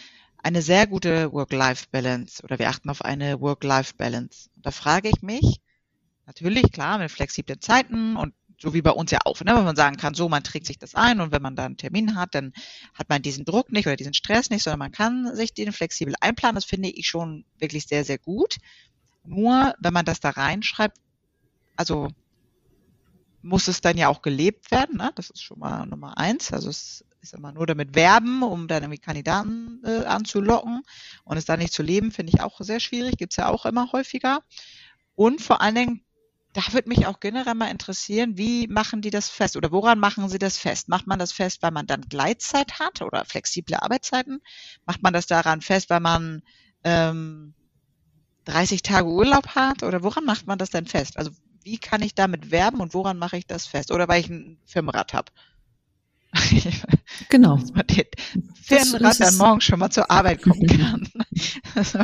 eine 0.46 0.62
sehr 0.62 0.86
gute 0.86 1.32
Work-Life-Balance 1.32 2.44
oder 2.44 2.60
wir 2.60 2.68
achten 2.68 2.88
auf 2.88 3.04
eine 3.04 3.40
Work-Life-Balance. 3.40 4.48
Da 4.54 4.70
frage 4.70 5.08
ich 5.08 5.20
mich, 5.20 5.60
natürlich, 6.24 6.70
klar, 6.70 6.98
mit 6.98 7.10
flexiblen 7.10 7.60
Zeiten 7.60 8.16
und 8.16 8.32
so 8.56 8.72
wie 8.72 8.80
bei 8.80 8.92
uns 8.92 9.10
ja 9.10 9.18
auch, 9.24 9.40
ne, 9.40 9.56
wenn 9.56 9.64
man 9.64 9.74
sagen 9.74 9.96
kann, 9.96 10.14
so, 10.14 10.28
man 10.28 10.44
trägt 10.44 10.66
sich 10.66 10.78
das 10.78 10.94
ein 10.94 11.20
und 11.20 11.32
wenn 11.32 11.42
man 11.42 11.56
da 11.56 11.64
einen 11.64 11.76
Termin 11.76 12.14
hat, 12.14 12.36
dann 12.36 12.52
hat 12.94 13.08
man 13.08 13.22
diesen 13.22 13.44
Druck 13.44 13.72
nicht 13.72 13.88
oder 13.88 13.96
diesen 13.96 14.14
Stress 14.14 14.48
nicht, 14.48 14.62
sondern 14.62 14.78
man 14.78 14.92
kann 14.92 15.34
sich 15.34 15.52
den 15.52 15.72
flexibel 15.72 16.14
einplanen. 16.20 16.54
Das 16.54 16.64
finde 16.64 16.90
ich 16.90 17.08
schon 17.08 17.44
wirklich 17.58 17.88
sehr, 17.88 18.04
sehr 18.04 18.18
gut. 18.18 18.58
Nur, 19.24 19.74
wenn 19.80 19.92
man 19.92 20.04
das 20.04 20.20
da 20.20 20.30
reinschreibt, 20.30 20.96
also 21.74 22.10
muss 23.46 23.68
es 23.68 23.80
dann 23.80 23.96
ja 23.96 24.08
auch 24.08 24.22
gelebt 24.22 24.70
werden. 24.70 24.98
Ne? 24.98 25.12
Das 25.14 25.30
ist 25.30 25.42
schon 25.42 25.60
mal 25.60 25.86
Nummer 25.86 26.18
eins. 26.18 26.52
Also 26.52 26.68
es 26.68 27.04
ist 27.20 27.34
immer 27.34 27.52
nur 27.52 27.66
damit 27.66 27.94
werben, 27.94 28.42
um 28.42 28.68
dann 28.68 28.82
irgendwie 28.82 29.00
Kandidaten 29.00 29.80
äh, 29.84 30.04
anzulocken 30.04 30.82
und 31.24 31.36
es 31.36 31.44
dann 31.44 31.60
nicht 31.60 31.72
zu 31.72 31.82
leben, 31.82 32.10
finde 32.10 32.32
ich 32.34 32.40
auch 32.42 32.60
sehr 32.60 32.80
schwierig. 32.80 33.16
Gibt's 33.16 33.36
ja 33.36 33.48
auch 33.48 33.64
immer 33.64 33.92
häufiger. 33.92 34.40
Und 35.14 35.40
vor 35.40 35.60
allen 35.60 35.76
Dingen, 35.76 36.04
da 36.52 36.62
würde 36.72 36.88
mich 36.88 37.06
auch 37.06 37.20
generell 37.20 37.54
mal 37.54 37.70
interessieren, 37.70 38.36
wie 38.36 38.66
machen 38.66 39.00
die 39.00 39.10
das 39.10 39.28
fest 39.28 39.56
oder 39.56 39.70
woran 39.70 40.00
machen 40.00 40.28
sie 40.28 40.38
das 40.38 40.58
fest? 40.58 40.88
Macht 40.88 41.06
man 41.06 41.18
das 41.18 41.32
fest, 41.32 41.62
weil 41.62 41.70
man 41.70 41.86
dann 41.86 42.02
Gleitzeit 42.02 42.80
hat 42.80 43.02
oder 43.02 43.24
flexible 43.24 43.76
Arbeitszeiten? 43.76 44.40
Macht 44.86 45.02
man 45.02 45.12
das 45.12 45.26
daran 45.26 45.60
fest, 45.60 45.90
weil 45.90 46.00
man 46.00 46.42
ähm, 46.82 47.54
30 48.46 48.82
Tage 48.82 49.08
Urlaub 49.08 49.48
hat 49.54 49.82
oder 49.82 50.02
woran 50.02 50.24
macht 50.24 50.46
man 50.46 50.58
das 50.58 50.70
denn 50.70 50.86
fest? 50.86 51.16
Also 51.18 51.30
wie 51.66 51.78
kann 51.78 52.00
ich 52.00 52.14
damit 52.14 52.52
werben 52.52 52.80
und 52.80 52.94
woran 52.94 53.18
mache 53.18 53.36
ich 53.36 53.46
das 53.46 53.66
fest? 53.66 53.90
Oder 53.90 54.06
weil 54.06 54.20
ich 54.20 54.30
ein 54.30 54.56
Firmenrad 54.64 55.12
habe. 55.12 55.32
Genau. 57.28 57.56
Dass 57.56 57.72
man 57.72 57.86
den 57.86 58.04
Firmenrad 58.62 59.20
dann 59.20 59.36
morgen 59.36 59.60
schon 59.60 59.78
mal 59.78 59.90
zur 59.90 60.10
Arbeit 60.10 60.42
kommen 60.42 60.66
kann. 60.66 61.08
also. 61.74 62.00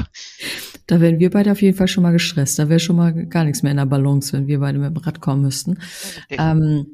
Da 0.87 1.01
wären 1.01 1.19
wir 1.19 1.31
beide 1.31 1.53
auf 1.53 1.63
jeden 1.63 1.77
Fall 1.77 1.89
schon 1.89 2.03
mal 2.03 2.13
gestresst. 2.13 2.59
Da 2.59 2.69
wäre 2.69 2.81
schon 2.81 2.97
mal 2.97 3.13
gar 3.27 3.45
nichts 3.45 3.63
mehr 3.63 3.71
in 3.71 3.79
der 3.79 3.87
Balance, 3.87 4.33
wenn 4.33 4.47
wir 4.47 4.59
beide 4.61 4.79
mit 4.79 4.95
dem 4.95 4.97
Rad 4.97 5.21
kommen 5.21 5.43
müssten. 5.43 5.79
Ähm, 6.31 6.87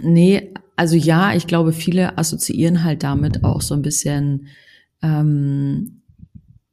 nee, 0.00 0.52
also 0.76 0.96
ja, 0.96 1.34
ich 1.34 1.46
glaube, 1.46 1.72
viele 1.72 2.18
assoziieren 2.18 2.84
halt 2.84 3.02
damit 3.02 3.44
auch 3.44 3.62
so 3.62 3.74
ein 3.74 3.82
bisschen 3.82 4.48
ähm, 5.02 6.02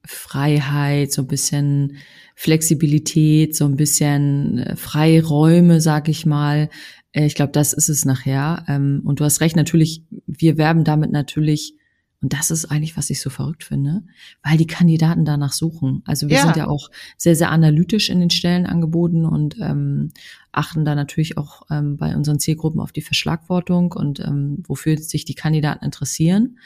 Freiheit, 0.05 1.11
so 1.11 1.21
ein 1.21 1.27
bisschen 1.27 1.97
Flexibilität, 2.41 3.53
so 3.53 3.65
ein 3.65 3.75
bisschen 3.75 4.59
äh, 4.59 4.77
Freiräume, 4.77 5.81
sag 5.81 6.07
ich 6.07 6.25
mal. 6.25 6.69
Äh, 7.11 7.25
ich 7.25 7.35
glaube, 7.35 7.51
das 7.51 7.73
ist 7.73 7.89
es 7.89 8.05
nachher. 8.05 8.63
Ähm, 8.69 9.01
und 9.03 9.19
du 9.19 9.25
hast 9.25 9.41
recht, 9.41 9.57
natürlich, 9.57 10.05
wir 10.25 10.57
werben 10.57 10.85
damit 10.85 11.11
natürlich, 11.11 11.73
und 12.21 12.31
das 12.31 12.49
ist 12.49 12.63
eigentlich, 12.63 12.95
was 12.95 13.09
ich 13.09 13.19
so 13.19 13.29
verrückt 13.29 13.65
finde, 13.65 14.03
weil 14.41 14.57
die 14.57 14.67
Kandidaten 14.67 15.25
danach 15.25 15.51
suchen. 15.51 16.01
Also 16.05 16.29
wir 16.29 16.37
ja. 16.37 16.43
sind 16.43 16.55
ja 16.55 16.67
auch 16.67 16.89
sehr, 17.17 17.35
sehr 17.35 17.51
analytisch 17.51 18.09
in 18.09 18.21
den 18.21 18.29
Stellenangeboten 18.29 19.25
und 19.25 19.57
ähm, 19.59 20.11
achten 20.53 20.85
da 20.85 20.95
natürlich 20.95 21.37
auch 21.37 21.63
ähm, 21.69 21.97
bei 21.97 22.15
unseren 22.15 22.39
Zielgruppen 22.39 22.79
auf 22.79 22.93
die 22.93 23.01
Verschlagwortung 23.01 23.91
und 23.91 24.21
ähm, 24.21 24.63
wofür 24.65 24.97
sich 24.97 25.25
die 25.25 25.35
Kandidaten 25.35 25.83
interessieren. 25.83 26.57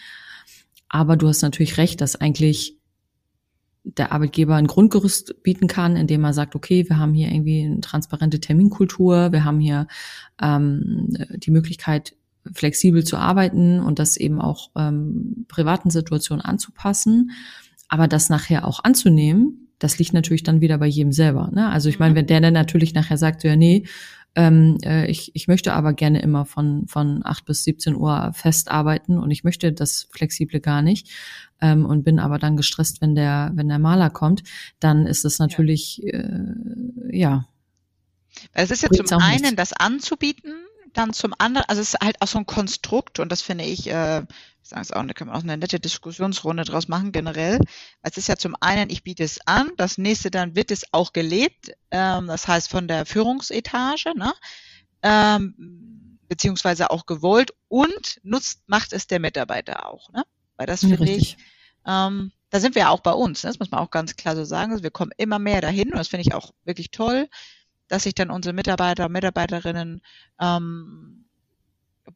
Aber 0.88 1.18
du 1.18 1.28
hast 1.28 1.42
natürlich 1.42 1.80
recht, 1.80 2.00
dass 2.00 2.16
eigentlich 2.16 2.78
der 3.84 4.12
Arbeitgeber 4.12 4.56
ein 4.56 4.68
Grundgerüst 4.68 5.44
bieten 5.44 5.68
kann, 5.68 5.96
indem 5.96 6.24
er 6.24 6.34
sagt, 6.34 6.56
okay, 6.56 6.88
wir 6.88 6.98
haben 6.98 7.14
hier 7.14 7.30
irgendwie 7.30 7.64
eine 7.64 7.82
transparente 7.82 8.40
Terminkultur, 8.40 9.32
wir 9.32 9.44
haben 9.44 9.60
hier 9.60 9.88
ähm, 10.42 11.10
die 11.36 11.52
Möglichkeit, 11.52 12.16
flexibel 12.54 13.04
zu 13.04 13.18
arbeiten 13.18 13.80
und 13.80 14.00
das 14.00 14.18
eben 14.18 14.42
auch 14.42 14.72
ähm, 14.76 15.46
privaten 15.48 15.90
Situationen 15.90 16.44
anzupassen. 16.44 17.32
Aber 17.88 18.08
das 18.08 18.30
nachher 18.30 18.68
auch 18.68 18.84
anzunehmen, 18.84 19.70
das 19.80 20.00
liegt 20.00 20.14
natürlich 20.14 20.44
dann 20.44 20.62
wieder 20.62 20.78
bei 20.78 20.88
jedem 20.88 21.12
selber. 21.12 21.52
Ne? 21.54 21.70
Also 21.70 21.90
ich 21.90 22.00
meine, 22.00 22.12
mhm. 22.12 22.18
wenn 22.18 22.28
der 22.28 22.42
dann 22.42 22.54
natürlich 22.54 22.94
nachher 22.94 23.18
sagt, 23.18 23.44
ja, 23.44 23.56
nee, 23.56 23.86
ähm, 24.36 24.78
äh, 24.84 25.06
ich, 25.08 25.36
ich 25.36 25.48
möchte 25.48 25.74
aber 25.74 25.94
gerne 25.94 26.22
immer 26.22 26.46
von, 26.46 26.88
von 26.88 27.22
8 27.24 27.46
bis 27.46 27.64
17 27.64 27.96
Uhr 27.96 28.32
fest 28.34 28.72
arbeiten 28.72 29.20
und 29.20 29.30
ich 29.32 29.44
möchte 29.44 29.72
das 29.72 30.08
Flexible 30.12 30.60
gar 30.60 30.82
nicht 30.82 31.10
ähm, 31.62 31.86
und 31.86 32.04
bin 32.04 32.20
aber 32.20 32.40
dann 32.40 32.58
gestresst, 32.58 33.02
wenn 33.02 33.16
der, 33.16 33.52
wenn 33.54 33.70
der 33.70 33.80
Maler 33.80 34.10
kommt, 34.10 34.44
dann 34.80 35.06
ist 35.06 35.24
es 35.26 35.40
natürlich, 35.40 36.02
ja. 36.04 36.20
Äh, 36.20 37.18
ja. 37.18 37.46
Es 38.54 38.72
ist 38.72 38.82
ja 38.82 38.90
zum 38.90 39.20
einen 39.20 39.42
nicht. 39.44 39.60
das 39.60 39.74
anzubieten, 39.74 40.54
dann 40.94 41.14
zum 41.14 41.34
anderen, 41.38 41.66
also 41.68 41.82
es 41.82 41.94
ist 41.94 42.00
halt 42.04 42.20
auch 42.20 42.28
so 42.28 42.40
ein 42.40 42.48
Konstrukt 42.48 43.20
und 43.20 43.32
das 43.32 43.44
finde 43.44 43.66
ich, 43.66 43.88
äh, 43.88 44.24
ich 44.64 44.70
sage 44.70 44.82
es 44.82 44.92
auch, 44.94 45.06
da 45.06 45.14
kann 45.14 45.28
man 45.28 45.36
auch 45.36 45.44
eine 45.44 45.58
nette 45.58 45.80
Diskussionsrunde 45.80 46.64
draus 46.64 46.88
machen 46.88 47.12
generell. 47.12 47.60
Es 48.02 48.16
ist 48.16 48.30
ja 48.30 48.38
zum 48.38 48.56
einen, 48.62 48.90
ich 48.90 49.04
biete 49.04 49.24
es 49.24 49.46
an, 49.46 49.70
das 49.76 49.98
nächste 49.98 50.32
dann 50.32 50.56
wird 50.56 50.72
es 50.72 50.86
auch 50.94 51.12
gelebt, 51.12 51.74
ähm, 51.92 52.28
das 52.28 52.48
heißt 52.48 52.70
von 52.70 52.88
der 52.88 53.06
Führungsetage, 53.06 54.14
ne? 54.16 54.34
Ähm, 55.02 56.18
beziehungsweise 56.30 56.92
auch 56.92 57.06
gewollt 57.06 57.54
und 57.68 58.22
nutzt, 58.24 58.62
macht 58.68 58.94
es 58.94 59.06
der 59.06 59.20
Mitarbeiter 59.20 59.86
auch, 59.86 60.10
ne? 60.12 60.24
Weil 60.56 60.68
das 60.68 60.80
finde 60.80 61.12
ich, 61.12 61.36
ähm, 61.86 62.32
da 62.50 62.60
sind 62.62 62.76
wir 62.76 62.84
ja 62.84 62.90
auch 62.90 63.02
bei 63.02 63.12
uns, 63.12 63.44
ne? 63.44 63.50
das 63.50 63.60
muss 63.60 63.72
man 63.72 63.82
auch 63.82 63.92
ganz 63.92 64.16
klar 64.16 64.36
so 64.38 64.46
sagen. 64.46 64.72
Also 64.72 64.84
wir 64.84 64.92
kommen 64.92 65.12
immer 65.18 65.40
mehr 65.40 65.60
dahin 65.60 65.92
und 65.92 65.98
das 65.98 66.08
finde 66.08 66.22
ich 66.22 66.34
auch 66.34 66.52
wirklich 66.64 66.92
toll, 66.92 67.28
dass 67.90 68.04
sich 68.04 68.16
dann 68.16 68.30
unsere 68.30 68.54
Mitarbeiter 68.54 69.08
und 69.08 69.12
Mitarbeiterinnen 69.12 70.02
ähm, 70.40 71.26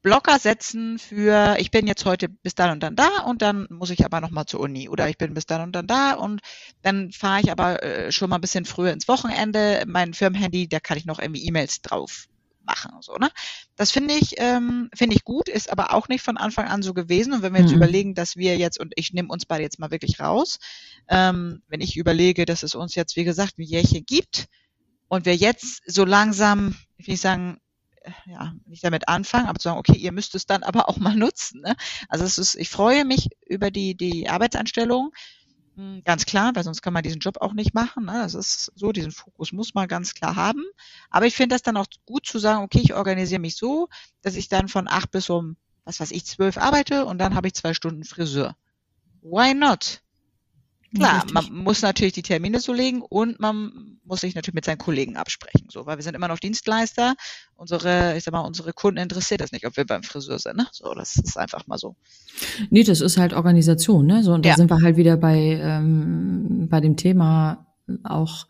Blocker 0.02 0.38
setzen 0.38 1.00
für, 1.00 1.56
ich 1.60 1.72
bin 1.72 1.88
jetzt 1.88 2.06
heute 2.06 2.28
bis 2.30 2.56
dann 2.56 2.72
und 2.72 2.84
dann 2.84 2.96
da 2.96 3.22
und 3.26 3.42
dann 3.42 3.68
muss 3.70 3.90
ich 3.90 4.04
aber 4.04 4.20
nochmal 4.20 4.46
zur 4.46 4.60
Uni 4.60 4.90
oder 4.90 5.08
ich 5.10 5.18
bin 5.18 5.34
bis 5.34 5.46
dann 5.46 5.62
und 5.62 5.72
dann 5.74 5.88
da 5.88 6.14
und 6.14 6.42
dann 6.82 7.12
fahre 7.12 7.42
ich 7.42 7.52
aber 7.52 7.82
äh, 7.84 8.12
schon 8.12 8.30
mal 8.30 8.36
ein 8.36 8.42
bisschen 8.42 8.66
früher 8.66 8.92
ins 8.92 9.08
Wochenende. 9.08 9.84
Mein 9.88 10.14
Firmenhandy, 10.14 10.68
da 10.68 10.80
kann 10.80 10.98
ich 10.98 11.06
noch 11.06 11.20
irgendwie 11.20 11.46
E-Mails 11.46 11.82
drauf 11.82 12.28
machen. 12.68 12.92
So, 13.02 13.16
ne? 13.16 13.32
Das 13.76 13.92
finde 13.92 14.14
ich, 14.14 14.34
ähm, 14.38 14.90
finde 14.94 15.16
ich 15.16 15.24
gut, 15.24 15.50
ist 15.50 15.72
aber 15.72 15.94
auch 15.94 16.10
nicht 16.10 16.22
von 16.22 16.38
Anfang 16.38 16.68
an 16.68 16.84
so 16.84 16.94
gewesen. 16.94 17.34
Und 17.34 17.42
wenn 17.42 17.54
wir 17.54 17.62
jetzt 17.62 17.72
mhm. 17.72 17.78
überlegen, 17.78 18.14
dass 18.14 18.36
wir 18.36 18.58
jetzt, 18.58 18.80
und 18.80 18.94
ich 18.96 19.14
nehme 19.14 19.30
uns 19.30 19.46
beide 19.46 19.64
jetzt 19.64 19.80
mal 19.80 19.90
wirklich 19.90 20.20
raus, 20.20 20.60
ähm, 21.08 21.64
wenn 21.68 21.82
ich 21.82 21.98
überlege, 21.98 22.46
dass 22.46 22.64
es 22.64 22.76
uns 22.76 22.94
jetzt, 22.96 23.16
wie 23.16 23.24
gesagt, 23.24 23.58
ein 23.58 23.64
Jährchen 23.64 24.06
gibt 24.06 24.48
und 25.08 25.26
wir 25.26 25.36
jetzt 25.36 25.82
so 25.88 26.06
langsam, 26.06 26.76
ich 26.98 27.08
will 27.08 27.14
nicht 27.14 27.22
sagen, 27.22 27.58
ja, 28.26 28.54
nicht 28.66 28.84
damit 28.84 29.08
anfangen, 29.08 29.48
aber 29.48 29.60
zu 29.60 29.70
sagen, 29.70 29.80
okay, 29.80 29.98
ihr 29.98 30.12
müsst 30.12 30.36
es 30.36 30.46
dann 30.46 30.64
aber 30.64 30.90
auch 30.90 30.98
mal 30.98 31.16
nutzen. 31.16 31.62
Ne? 31.62 31.76
Also 32.10 32.26
es 32.26 32.38
ist, 32.38 32.56
ich 32.56 32.70
freue 32.70 33.06
mich 33.06 33.30
über 33.46 33.72
die, 33.72 33.96
die 33.96 34.30
Arbeitsanstellung. 34.30 35.14
Hm, 35.76 36.02
ganz 36.04 36.26
klar, 36.26 36.56
weil 36.56 36.64
sonst 36.64 36.82
kann 36.82 36.94
man 36.94 37.04
diesen 37.04 37.20
Job 37.20 37.38
auch 37.40 37.54
nicht 37.54 37.74
machen. 37.74 38.06
Ne? 38.06 38.14
Das 38.14 38.34
ist 38.34 38.72
so, 38.76 38.92
diesen 38.92 39.12
Fokus 39.12 39.52
muss 39.52 39.74
man 39.74 39.88
ganz 39.88 40.14
klar 40.14 40.36
haben. 40.36 40.64
Aber 41.10 41.26
ich 41.26 41.36
finde 41.36 41.56
das 41.56 41.62
dann 41.62 41.78
auch 41.78 41.88
gut 42.06 42.26
zu 42.26 42.40
sagen, 42.40 42.64
okay, 42.64 42.82
ich 42.84 42.94
organisiere 42.94 43.42
mich 43.42 43.56
so, 43.56 43.88
dass 44.22 44.36
ich 44.36 44.50
dann 44.50 44.68
von 44.68 44.88
acht 44.88 45.12
bis 45.12 45.30
um, 45.30 45.58
was 45.86 46.00
weiß 46.00 46.12
ich, 46.12 46.26
zwölf 46.26 46.58
arbeite 46.58 47.06
und 47.06 47.20
dann 47.20 47.36
habe 47.36 47.48
ich 47.48 47.54
zwei 47.54 47.74
Stunden 47.74 48.04
Friseur. 48.04 48.56
Why 49.22 49.54
not? 49.54 50.02
Klar, 50.96 51.18
Richtig. 51.18 51.34
man 51.34 51.64
muss 51.64 51.82
natürlich 51.82 52.14
die 52.14 52.22
Termine 52.22 52.60
so 52.60 52.72
legen 52.72 53.02
und 53.02 53.40
man 53.40 54.00
muss 54.06 54.22
sich 54.22 54.36
natürlich 54.36 54.56
mit 54.56 54.66
seinen 54.66 54.78
Kollegen 54.78 55.18
absprechen, 55.18 55.68
so, 55.70 55.86
weil 55.86 55.98
wir 55.98 56.04
sind 56.04 56.16
immer 56.16 56.30
noch 56.30 56.40
Dienstleister. 56.40 57.16
Unsere, 57.56 58.16
ich 58.16 58.24
sag 58.24 58.32
mal, 58.32 58.42
unsere 58.42 58.72
Kunden 58.72 58.98
interessiert 58.98 59.42
das 59.42 59.52
nicht, 59.52 59.68
ob 59.68 59.76
wir 59.76 59.86
beim 59.86 60.04
Friseur 60.04 60.40
sind, 60.40 60.56
ne? 60.56 60.68
So, 60.72 60.94
das 60.94 61.18
ist 61.18 61.38
einfach 61.38 61.68
mal 61.68 61.78
so. 61.78 61.96
Nee, 62.70 62.84
das 62.84 63.02
ist 63.02 63.18
halt 63.18 63.34
Organisation, 63.34 64.06
ne? 64.06 64.24
So, 64.24 64.34
und 64.34 64.46
da 64.46 64.50
ja. 64.50 64.56
sind 64.56 64.70
wir 64.70 64.82
halt 64.82 64.96
wieder 64.96 65.18
bei, 65.18 65.60
ähm, 65.62 66.68
bei 66.70 66.80
dem 66.80 66.96
Thema 66.96 67.68
auch 68.04 68.48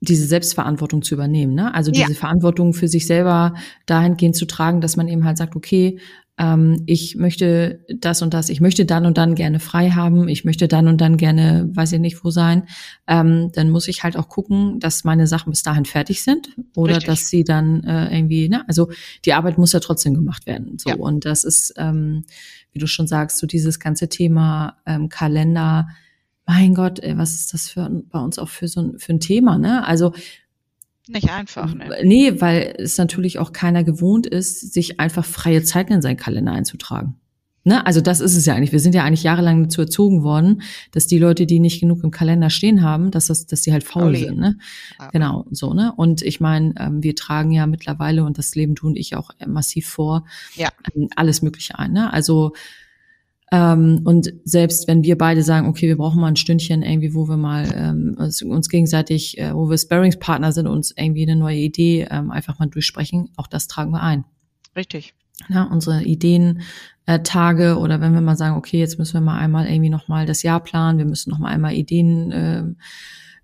diese 0.00 0.26
Selbstverantwortung 0.26 1.02
zu 1.02 1.14
übernehmen, 1.14 1.54
ne? 1.54 1.72
Also 1.72 1.92
diese 1.92 2.12
ja. 2.12 2.18
Verantwortung 2.18 2.74
für 2.74 2.88
sich 2.88 3.06
selber 3.06 3.54
dahingehend 3.86 4.34
zu 4.34 4.46
tragen, 4.46 4.80
dass 4.80 4.96
man 4.96 5.06
eben 5.06 5.24
halt 5.24 5.38
sagt, 5.38 5.54
okay, 5.54 6.00
ähm, 6.38 6.82
ich 6.86 7.16
möchte 7.16 7.84
das 7.88 8.20
und 8.20 8.34
das, 8.34 8.50
ich 8.50 8.60
möchte 8.60 8.84
dann 8.84 9.06
und 9.06 9.16
dann 9.16 9.34
gerne 9.34 9.58
frei 9.58 9.90
haben, 9.90 10.28
ich 10.28 10.44
möchte 10.44 10.68
dann 10.68 10.86
und 10.86 11.00
dann 11.00 11.16
gerne, 11.16 11.68
weiß 11.72 11.92
ich 11.92 12.00
nicht 12.00 12.22
wo 12.24 12.30
sein, 12.30 12.64
ähm, 13.06 13.50
dann 13.54 13.70
muss 13.70 13.88
ich 13.88 14.02
halt 14.02 14.16
auch 14.16 14.28
gucken, 14.28 14.78
dass 14.78 15.04
meine 15.04 15.26
Sachen 15.26 15.50
bis 15.50 15.62
dahin 15.62 15.86
fertig 15.86 16.22
sind 16.22 16.48
oder 16.74 16.96
Richtig. 16.96 17.06
dass 17.06 17.28
sie 17.28 17.44
dann 17.44 17.82
äh, 17.84 18.14
irgendwie, 18.14 18.48
ne, 18.48 18.64
also 18.68 18.90
die 19.24 19.32
Arbeit 19.32 19.56
muss 19.56 19.72
ja 19.72 19.80
trotzdem 19.80 20.14
gemacht 20.14 20.46
werden. 20.46 20.78
So 20.78 20.90
ja. 20.90 20.96
und 20.96 21.24
das 21.24 21.44
ist, 21.44 21.74
ähm, 21.78 22.24
wie 22.72 22.78
du 22.78 22.86
schon 22.86 23.06
sagst, 23.06 23.38
so 23.38 23.46
dieses 23.46 23.80
ganze 23.80 24.08
Thema 24.08 24.76
ähm, 24.84 25.08
Kalender. 25.08 25.88
Mein 26.44 26.74
Gott, 26.74 27.00
ey, 27.00 27.16
was 27.16 27.34
ist 27.34 27.54
das 27.54 27.68
für 27.70 27.88
bei 27.90 28.20
uns 28.20 28.38
auch 28.38 28.50
für 28.50 28.68
so 28.68 28.80
ein, 28.80 28.98
für 28.98 29.14
ein 29.14 29.20
Thema, 29.20 29.58
ne? 29.58 29.84
Also 29.84 30.12
nicht 31.08 31.30
einfach, 31.30 31.74
ne? 31.74 31.88
Nee, 32.02 32.40
weil 32.40 32.74
es 32.78 32.98
natürlich 32.98 33.38
auch 33.38 33.52
keiner 33.52 33.84
gewohnt 33.84 34.26
ist, 34.26 34.72
sich 34.72 35.00
einfach 35.00 35.24
freie 35.24 35.62
Zeiten 35.62 35.92
in 35.92 36.02
seinen 36.02 36.16
Kalender 36.16 36.52
einzutragen. 36.52 37.16
Ne? 37.66 37.84
Also 37.84 38.00
das 38.00 38.20
ist 38.20 38.36
es 38.36 38.46
ja 38.46 38.54
eigentlich. 38.54 38.70
Wir 38.70 38.78
sind 38.78 38.94
ja 38.94 39.02
eigentlich 39.02 39.24
jahrelang 39.24 39.64
dazu 39.64 39.80
erzogen 39.80 40.22
worden, 40.22 40.62
dass 40.92 41.08
die 41.08 41.18
Leute, 41.18 41.46
die 41.46 41.58
nicht 41.58 41.80
genug 41.80 42.04
im 42.04 42.12
Kalender 42.12 42.48
stehen 42.48 42.80
haben, 42.80 43.10
dass 43.10 43.26
das, 43.26 43.46
dass 43.46 43.64
sie 43.64 43.72
halt 43.72 43.82
faul 43.82 44.02
Pauli. 44.02 44.20
sind. 44.20 44.38
Ne? 44.38 44.56
Ja. 45.00 45.08
Genau, 45.10 45.46
so, 45.50 45.74
ne? 45.74 45.92
Und 45.96 46.22
ich 46.22 46.38
meine, 46.38 46.74
ähm, 46.78 47.02
wir 47.02 47.16
tragen 47.16 47.50
ja 47.50 47.66
mittlerweile, 47.66 48.22
und 48.22 48.38
das 48.38 48.54
Leben 48.54 48.76
tun 48.76 48.94
ich 48.94 49.16
auch 49.16 49.30
massiv 49.44 49.88
vor, 49.88 50.26
ja. 50.54 50.68
ähm, 50.94 51.08
alles 51.16 51.42
Mögliche 51.42 51.76
ein. 51.76 51.92
Ne? 51.92 52.12
Also 52.12 52.52
ähm, 53.52 54.00
und 54.04 54.32
selbst 54.44 54.88
wenn 54.88 55.02
wir 55.04 55.16
beide 55.16 55.42
sagen, 55.42 55.68
okay, 55.68 55.86
wir 55.86 55.96
brauchen 55.96 56.20
mal 56.20 56.28
ein 56.28 56.36
Stündchen 56.36 56.82
irgendwie, 56.82 57.14
wo 57.14 57.28
wir 57.28 57.36
mal 57.36 57.72
ähm, 57.74 58.16
uns, 58.18 58.42
uns 58.42 58.68
gegenseitig, 58.68 59.38
äh, 59.38 59.54
wo 59.54 59.70
wir 59.70 59.78
Sparringspartner 59.78 60.52
sind, 60.52 60.66
uns 60.66 60.92
irgendwie 60.96 61.22
eine 61.22 61.36
neue 61.36 61.58
Idee 61.58 62.08
ähm, 62.10 62.30
einfach 62.30 62.58
mal 62.58 62.66
durchsprechen, 62.66 63.30
auch 63.36 63.46
das 63.46 63.68
tragen 63.68 63.92
wir 63.92 64.02
ein. 64.02 64.24
Richtig. 64.74 65.14
Ja, 65.48 65.64
unsere 65.64 66.02
Ideen, 66.02 66.62
äh, 67.04 67.20
Tage 67.20 67.78
oder 67.78 68.00
wenn 68.00 68.14
wir 68.14 68.20
mal 68.20 68.36
sagen, 68.36 68.56
okay, 68.56 68.78
jetzt 68.78 68.98
müssen 68.98 69.14
wir 69.14 69.20
mal 69.20 69.38
einmal 69.38 69.66
irgendwie 69.66 69.90
nochmal 69.90 70.26
das 70.26 70.42
Jahr 70.42 70.60
planen, 70.60 70.98
wir 70.98 71.04
müssen 71.04 71.30
noch 71.30 71.38
mal 71.38 71.48
einmal 71.48 71.74
Ideen 71.74 72.32
äh, 72.32 72.64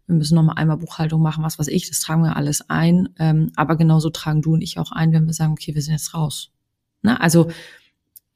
wir 0.07 0.17
müssen 0.17 0.35
noch 0.35 0.43
mal 0.43 0.55
einmal 0.55 0.77
Buchhaltung 0.79 1.23
machen, 1.23 1.45
was 1.45 1.59
weiß 1.59 1.69
ich, 1.69 1.89
das 1.89 2.01
tragen 2.01 2.23
wir 2.23 2.37
alles 2.37 2.69
ein. 2.69 3.11
Ähm, 3.19 3.53
aber 3.57 3.77
genauso 3.77 4.11
tragen 4.11 4.43
du 4.43 4.55
und 4.55 4.63
ich 4.63 4.79
auch 4.79 4.93
ein, 4.93 5.13
wenn 5.13 5.27
wir 5.27 5.33
sagen, 5.33 5.53
okay, 5.53 5.75
wir 5.75 5.83
sind 5.83 5.95
jetzt 5.95 6.15
raus. 6.15 6.51
Ne? 7.03 7.21
Also 7.21 7.51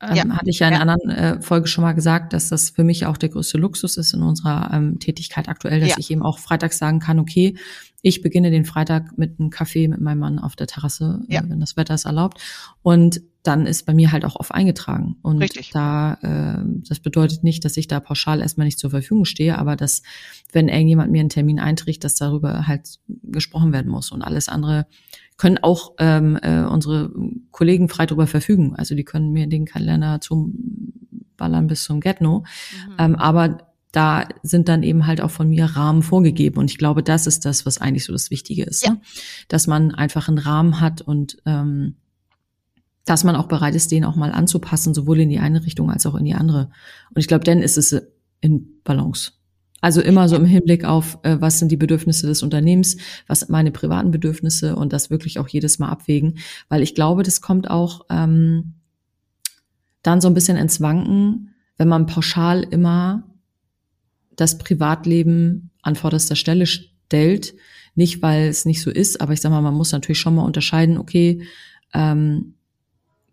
ähm, 0.03 0.15
ja. 0.15 0.29
hatte 0.29 0.51
ich 0.51 0.59
ja 0.59 0.69
in 0.69 0.75
einer 0.75 0.93
anderen 0.93 1.11
äh, 1.11 1.41
Folge 1.41 1.69
schon 1.69 1.83
mal 1.83 1.95
gesagt, 1.95 2.33
dass 2.33 2.49
das 2.49 2.71
für 2.71 2.85
mich 2.85 3.07
auch 3.07 3.17
der 3.17 3.31
größte 3.31 3.57
Luxus 3.57 3.97
ist 3.97 4.13
in 4.13 4.23
unserer 4.23 4.71
ähm, 4.73 4.99
Tätigkeit 4.99 5.49
aktuell, 5.49 5.81
dass 5.81 5.91
ja. 5.91 5.97
ich 5.99 6.11
eben 6.11 6.23
auch 6.23 6.39
freitags 6.39 6.79
sagen 6.79 7.01
kann, 7.01 7.19
okay, 7.19 7.57
ich 8.03 8.21
beginne 8.21 8.51
den 8.51 8.65
Freitag 8.65 9.17
mit 9.17 9.41
einem 9.41 9.51
Kaffee 9.51 9.89
mit 9.89 10.01
meinem 10.01 10.19
Mann 10.19 10.39
auf 10.39 10.55
der 10.55 10.67
Terrasse, 10.67 11.23
äh, 11.29 11.35
ja. 11.35 11.41
äh, 11.41 11.49
wenn 11.49 11.61
das 11.61 11.77
Wetter 11.77 11.95
es 11.95 12.05
erlaubt. 12.05 12.41
Und 12.83 13.23
dann 13.43 13.67
ist 13.67 13.87
bei 13.87 13.95
mir 13.95 14.13
halt 14.13 14.25
auch 14.25 14.37
oft 14.37 14.53
eingetragen. 14.53 15.17
Und 15.23 15.39
Richtig. 15.39 15.71
da, 15.71 16.15
äh, 16.23 16.63
das 16.89 17.01
bedeutet 17.01 17.43
nicht, 17.43 17.65
dass 17.65 17.77
ich 17.77 17.89
da 17.89 18.01
pauschal 18.01 18.41
erstmal 18.41 18.67
nicht 18.67 18.79
zur 18.79 18.91
Verfügung 18.91 19.25
stehe, 19.25 19.57
aber 19.57 19.77
dass, 19.77 20.03
wenn 20.53 20.69
irgendjemand 20.69 21.11
mir 21.11 21.21
einen 21.21 21.31
Termin 21.31 21.59
einträgt, 21.59 22.05
dass 22.05 22.17
darüber 22.17 22.67
halt 22.67 22.99
gesprochen 23.09 23.73
werden 23.73 23.91
muss 23.91 24.13
und 24.13 24.23
alles 24.23 24.49
andere 24.49 24.87
können 25.37 25.59
auch 25.59 25.93
ähm, 25.99 26.39
äh, 26.43 26.63
unsere 26.63 27.13
Kollegen 27.51 27.89
frei 27.89 28.07
darüber 28.07 28.27
verfügen. 28.27 28.75
Also 28.77 28.95
die 28.95 29.05
können 29.05 29.33
mir 29.33 29.47
den 29.47 29.67
Kalender 29.67 30.21
zum 30.21 30.93
Ballern 31.37 31.67
bis 31.67 31.85
zum 31.85 32.01
Getno. 32.01 32.41
Mhm. 32.41 32.95
Ähm, 32.99 33.17
aber 33.17 33.59
da 33.93 34.29
sind 34.43 34.69
dann 34.69 34.83
eben 34.83 35.07
halt 35.07 35.21
auch 35.21 35.31
von 35.31 35.49
mir 35.49 35.65
Rahmen 35.65 36.03
vorgegeben. 36.03 36.59
Und 36.59 36.71
ich 36.71 36.79
glaube, 36.79 37.03
das 37.03 37.27
ist 37.27 37.45
das, 37.45 37.65
was 37.65 37.81
eigentlich 37.81 38.05
so 38.05 38.13
das 38.13 38.31
Wichtige 38.31 38.65
ist. 38.65 38.85
Ja. 38.85 38.93
Ne? 38.93 39.01
Dass 39.49 39.67
man 39.67 39.95
einfach 39.95 40.29
einen 40.29 40.39
Rahmen 40.39 40.81
hat 40.81 41.01
und 41.01 41.39
ähm, 41.47 41.97
dass 43.07 43.25
man 43.25 43.37
auch 43.37 43.47
bereit 43.47 43.75
ist, 43.75 43.93
den 43.93 44.05
auch 44.05 44.17
mal 44.17 44.33
anzupassen, 44.33 44.93
sowohl 44.93 45.21
in 45.21 45.31
die 45.31 45.39
eine 45.39 45.65
Richtung 45.65 45.91
als 45.91 46.05
auch 46.07 46.15
in 46.17 46.25
die 46.25 46.35
andere. 46.35 46.71
Und 47.15 47.21
ich 47.21 47.29
glaube, 47.29 47.45
dann 47.45 47.61
ist 47.61 47.79
es 47.79 47.97
in 48.41 48.81
Balance. 48.85 49.33
Also 49.81 50.01
immer 50.01 50.29
so 50.29 50.37
im 50.37 50.47
Hinblick 50.47 50.85
auf, 50.85 51.19
äh, 51.23 51.37
was 51.39 51.59
sind 51.59 51.71
die 51.71 51.77
Bedürfnisse 51.77 52.27
des 52.27 52.43
Unternehmens, 52.43 52.97
was 53.27 53.41
sind 53.41 53.51
meine 53.51 53.71
privaten 53.71 54.11
Bedürfnisse 54.11 54.75
und 54.75 54.93
das 54.93 55.11
wirklich 55.11 55.39
auch 55.39 55.49
jedes 55.49 55.79
Mal 55.79 55.89
abwägen, 55.89 56.39
weil 56.69 56.83
ich 56.83 56.95
glaube, 56.95 57.23
das 57.23 57.41
kommt 57.41 57.71
auch 57.71 58.07
ähm, 58.11 58.75
dann 60.03 60.21
so 60.21 60.29
ein 60.29 60.35
bisschen 60.35 60.57
ins 60.57 60.81
Wanken, 60.81 61.55
wenn 61.77 61.89
man 61.89 62.07
pauschal 62.07 62.63
immer 62.63 63.25
das 64.35 64.59
Privatleben 64.59 65.71
an 65.83 65.97
vorderster 65.97 66.37
Stelle 66.37 66.67
stellt. 66.67 67.55
Nicht, 67.95 68.23
weil 68.23 68.49
es 68.49 68.67
nicht 68.67 68.83
so 68.83 68.91
ist, 68.91 69.21
aber 69.21 69.33
ich 69.33 69.41
sag 69.41 69.51
mal, 69.51 69.63
man 69.63 69.75
muss 69.75 69.93
natürlich 69.93 70.21
schon 70.21 70.35
mal 70.35 70.45
unterscheiden, 70.45 70.99
okay, 70.99 71.43
ähm, 71.95 72.55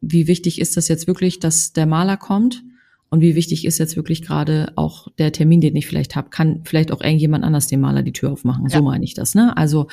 wie 0.02 0.28
wichtig 0.28 0.60
ist 0.60 0.78
das 0.78 0.88
jetzt 0.88 1.08
wirklich, 1.08 1.40
dass 1.40 1.74
der 1.74 1.86
Maler 1.86 2.18
kommt? 2.18 2.64
Und 3.13 3.22
wie 3.22 3.36
wichtig 3.36 3.63
ist 3.65 3.77
jetzt 3.77 3.96
wirklich 3.96 4.24
gerade 4.24 4.74
auch 4.75 5.08
der 5.20 5.32
Termin, 5.32 5.62
den 5.62 5.75
ich 5.75 5.86
vielleicht 5.86 6.15
habe, 6.15 6.32
kann 6.32 6.63
vielleicht 6.65 6.91
auch 6.91 7.00
irgendjemand 7.00 7.43
anders 7.43 7.67
dem 7.67 7.82
Maler 7.82 8.01
die 8.01 8.12
Tür 8.12 8.32
aufmachen. 8.32 8.67
Ja. 8.67 8.77
So 8.77 8.84
meine 8.84 9.05
ich 9.05 9.13
das, 9.13 9.36
ne? 9.36 9.55
Also 9.55 9.88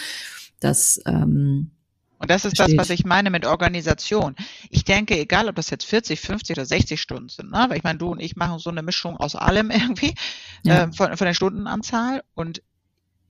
das 0.59 1.03
ähm, 1.05 1.73
und 2.17 2.31
das 2.31 2.47
ist 2.47 2.59
das, 2.59 2.75
was 2.79 2.89
ich 2.89 3.05
meine 3.05 3.29
mit 3.29 3.45
Organisation. 3.45 4.37
Ich 4.71 4.85
denke, 4.85 5.19
egal 5.19 5.51
ob 5.51 5.57
das 5.57 5.69
jetzt 5.69 5.85
40, 5.85 6.19
50 6.19 6.57
oder 6.57 6.65
60 6.65 6.99
Stunden 6.99 7.29
sind, 7.29 7.51
ne? 7.51 7.67
weil 7.69 7.77
ich 7.77 7.83
meine, 7.83 7.99
du 7.99 8.09
und 8.09 8.21
ich 8.21 8.37
machen 8.37 8.59
so 8.59 8.71
eine 8.71 8.83
Mischung 8.83 9.19
aus 9.19 9.37
allem 9.37 9.71
irgendwie, 9.71 10.15
ja. 10.63 10.85
äh, 10.85 10.93
von, 10.95 11.15
von 11.15 11.27
der 11.27 11.35
Stundenanzahl. 11.35 12.23
Und 12.33 12.63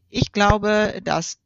ich 0.08 0.30
glaube, 0.30 1.00
dass 1.02 1.38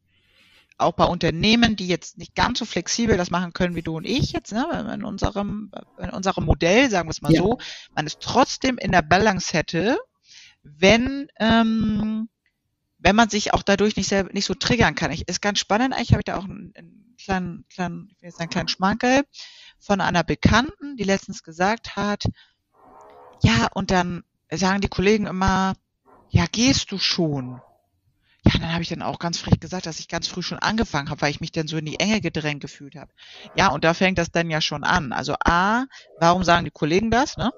auch 0.77 0.93
bei 0.93 1.05
Unternehmen, 1.05 1.77
die 1.77 1.87
jetzt 1.87 2.19
nicht 2.19 2.35
ganz 2.35 2.59
so 2.59 2.65
flexibel 2.65 3.17
das 3.17 3.31
machen 3.31 3.53
können 3.53 3.75
wie 3.75 3.83
du 3.83 3.97
und 3.97 4.05
ich 4.05 4.33
jetzt, 4.33 4.53
ne, 4.53 4.93
in 4.95 5.05
unserem, 5.05 5.71
in 5.99 6.11
unserem 6.11 6.45
Modell, 6.45 6.91
sagen 6.91 7.09
wir 7.09 7.13
es 7.13 7.23
mal 7.23 7.33
ja. 7.33 7.43
so, 7.43 7.59
man 7.95 8.07
es 8.07 8.19
trotzdem 8.19 8.79
in 8.79 8.93
der 8.93 9.03
Balance 9.03 9.53
hätte, 9.57 9.99
wenn, 10.63 11.29
ähm, 11.39 12.29
wenn 12.99 13.17
man 13.17 13.29
sich 13.29 13.55
auch 13.55 13.63
dadurch 13.63 13.97
nicht 13.97 14.09
selber, 14.09 14.33
nicht 14.33 14.47
so 14.47 14.55
triggern 14.55 14.95
kann. 14.95 15.13
Ich, 15.13 15.29
ist 15.29 15.43
ganz 15.43 15.59
spannend, 15.59 15.95
eigentlich 15.95 16.13
habe 16.13 16.21
ich 16.21 16.25
da 16.25 16.39
auch 16.39 16.45
einen, 16.45 16.73
einen 16.77 17.15
kleinen, 17.23 17.65
kleinen, 17.69 18.09
ich 18.11 18.23
will 18.23 18.29
jetzt 18.31 18.41
einen 18.41 18.51
kleinen 18.51 18.69
Schmankel 18.69 19.23
von 19.79 20.01
einer 20.01 20.25
Bekannten, 20.25 20.97
die 20.97 21.05
letztens 21.05 21.43
gesagt 21.43 21.97
hat, 21.97 22.25
ja, 23.43 23.69
und 23.75 23.91
dann 23.91 24.25
sagen 24.51 24.81
die 24.81 24.89
Kollegen 24.89 25.27
immer, 25.27 25.75
ja, 26.31 26.47
gehst 26.51 26.91
du 26.91 26.99
schon? 26.99 27.61
Ja, 28.47 28.59
dann 28.59 28.73
habe 28.73 28.83
ich 28.83 28.91
dann 28.91 29.03
auch 29.03 29.19
ganz 29.19 29.39
frech 29.39 29.59
gesagt, 29.59 29.87
dass 29.87 30.01
ich 30.01 30.09
ganz 30.09 30.29
früh 30.29 30.43
schon 30.43 30.59
angefangen 30.59 31.09
habe, 31.09 31.23
weil 31.23 31.31
ich 31.31 31.41
mich 31.41 31.53
dann 31.53 31.67
so 31.67 31.79
in 31.79 31.87
die 31.87 31.99
Enge 31.99 32.21
gedrängt 32.21 32.61
gefühlt 32.61 32.95
habe. 32.95 33.11
Ja, 33.57 33.69
und 33.69 33.85
da 33.85 33.95
fängt 33.95 34.19
das 34.19 34.31
dann 34.31 34.51
ja 34.51 34.61
schon 34.61 34.85
an. 34.85 35.13
Also 35.13 35.35
A, 35.45 35.85
warum 36.21 36.45
sagen 36.45 36.65
die 36.65 36.71
Kollegen 36.71 37.11
das? 37.11 37.37
Ne? 37.39 37.53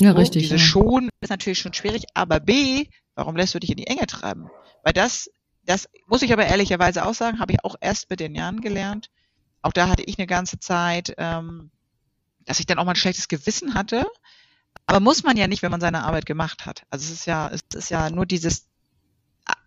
Ja, 0.00 0.12
so, 0.12 0.18
richtig. 0.18 0.42
Diese 0.42 0.56
ja. 0.56 0.60
schon 0.60 1.08
ist 1.20 1.30
natürlich 1.30 1.58
schon 1.58 1.72
schwierig, 1.72 2.04
aber 2.14 2.40
B, 2.40 2.86
warum 3.14 3.36
lässt 3.36 3.54
du 3.54 3.58
dich 3.58 3.70
in 3.70 3.78
die 3.78 3.86
Enge 3.86 4.06
treiben? 4.06 4.50
Weil 4.82 4.92
das, 4.92 5.30
das 5.64 5.88
muss 6.06 6.22
ich 6.22 6.32
aber 6.32 6.46
ehrlicherweise 6.46 7.06
auch 7.06 7.14
sagen, 7.14 7.40
habe 7.40 7.52
ich 7.52 7.64
auch 7.64 7.76
erst 7.80 8.10
mit 8.10 8.20
den 8.20 8.34
Jahren 8.34 8.60
gelernt. 8.60 9.10
Auch 9.62 9.72
da 9.72 9.88
hatte 9.88 10.02
ich 10.02 10.18
eine 10.18 10.26
ganze 10.26 10.58
Zeit, 10.60 11.14
ähm, 11.16 11.70
dass 12.44 12.60
ich 12.60 12.66
dann 12.66 12.78
auch 12.78 12.84
mal 12.84 12.92
ein 12.92 12.96
schlechtes 12.96 13.28
Gewissen 13.28 13.74
hatte. 13.74 14.06
Aber 14.86 15.00
muss 15.00 15.22
man 15.22 15.36
ja 15.36 15.48
nicht, 15.48 15.62
wenn 15.62 15.70
man 15.70 15.80
seine 15.80 16.04
Arbeit 16.04 16.26
gemacht 16.26 16.64
hat. 16.64 16.84
Also 16.90 17.06
es 17.06 17.10
ist 17.10 17.26
ja, 17.26 17.48
es 17.48 17.62
ist 17.74 17.90
ja 17.90 18.08
nur 18.10 18.24
dieses 18.24 18.68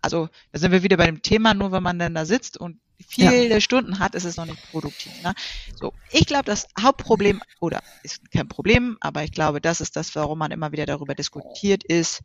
also 0.00 0.28
da 0.52 0.58
sind 0.58 0.72
wir 0.72 0.82
wieder 0.82 0.96
bei 0.96 1.06
dem 1.06 1.22
Thema, 1.22 1.54
nur 1.54 1.72
wenn 1.72 1.82
man 1.82 1.98
dann 1.98 2.14
da 2.14 2.24
sitzt 2.24 2.58
und 2.58 2.78
viele 3.06 3.48
ja. 3.48 3.60
Stunden 3.60 3.98
hat, 3.98 4.14
ist 4.14 4.24
es 4.24 4.36
noch 4.36 4.46
nicht 4.46 4.70
produktiv. 4.70 5.12
Ne? 5.22 5.34
So, 5.78 5.92
ich 6.10 6.26
glaube, 6.26 6.44
das 6.44 6.68
Hauptproblem, 6.80 7.40
oder 7.60 7.82
ist 8.02 8.30
kein 8.30 8.48
Problem, 8.48 8.96
aber 9.00 9.24
ich 9.24 9.32
glaube, 9.32 9.60
das 9.60 9.80
ist 9.80 9.96
das, 9.96 10.14
warum 10.14 10.38
man 10.38 10.50
immer 10.50 10.72
wieder 10.72 10.86
darüber 10.86 11.14
diskutiert, 11.14 11.84
ist, 11.84 12.22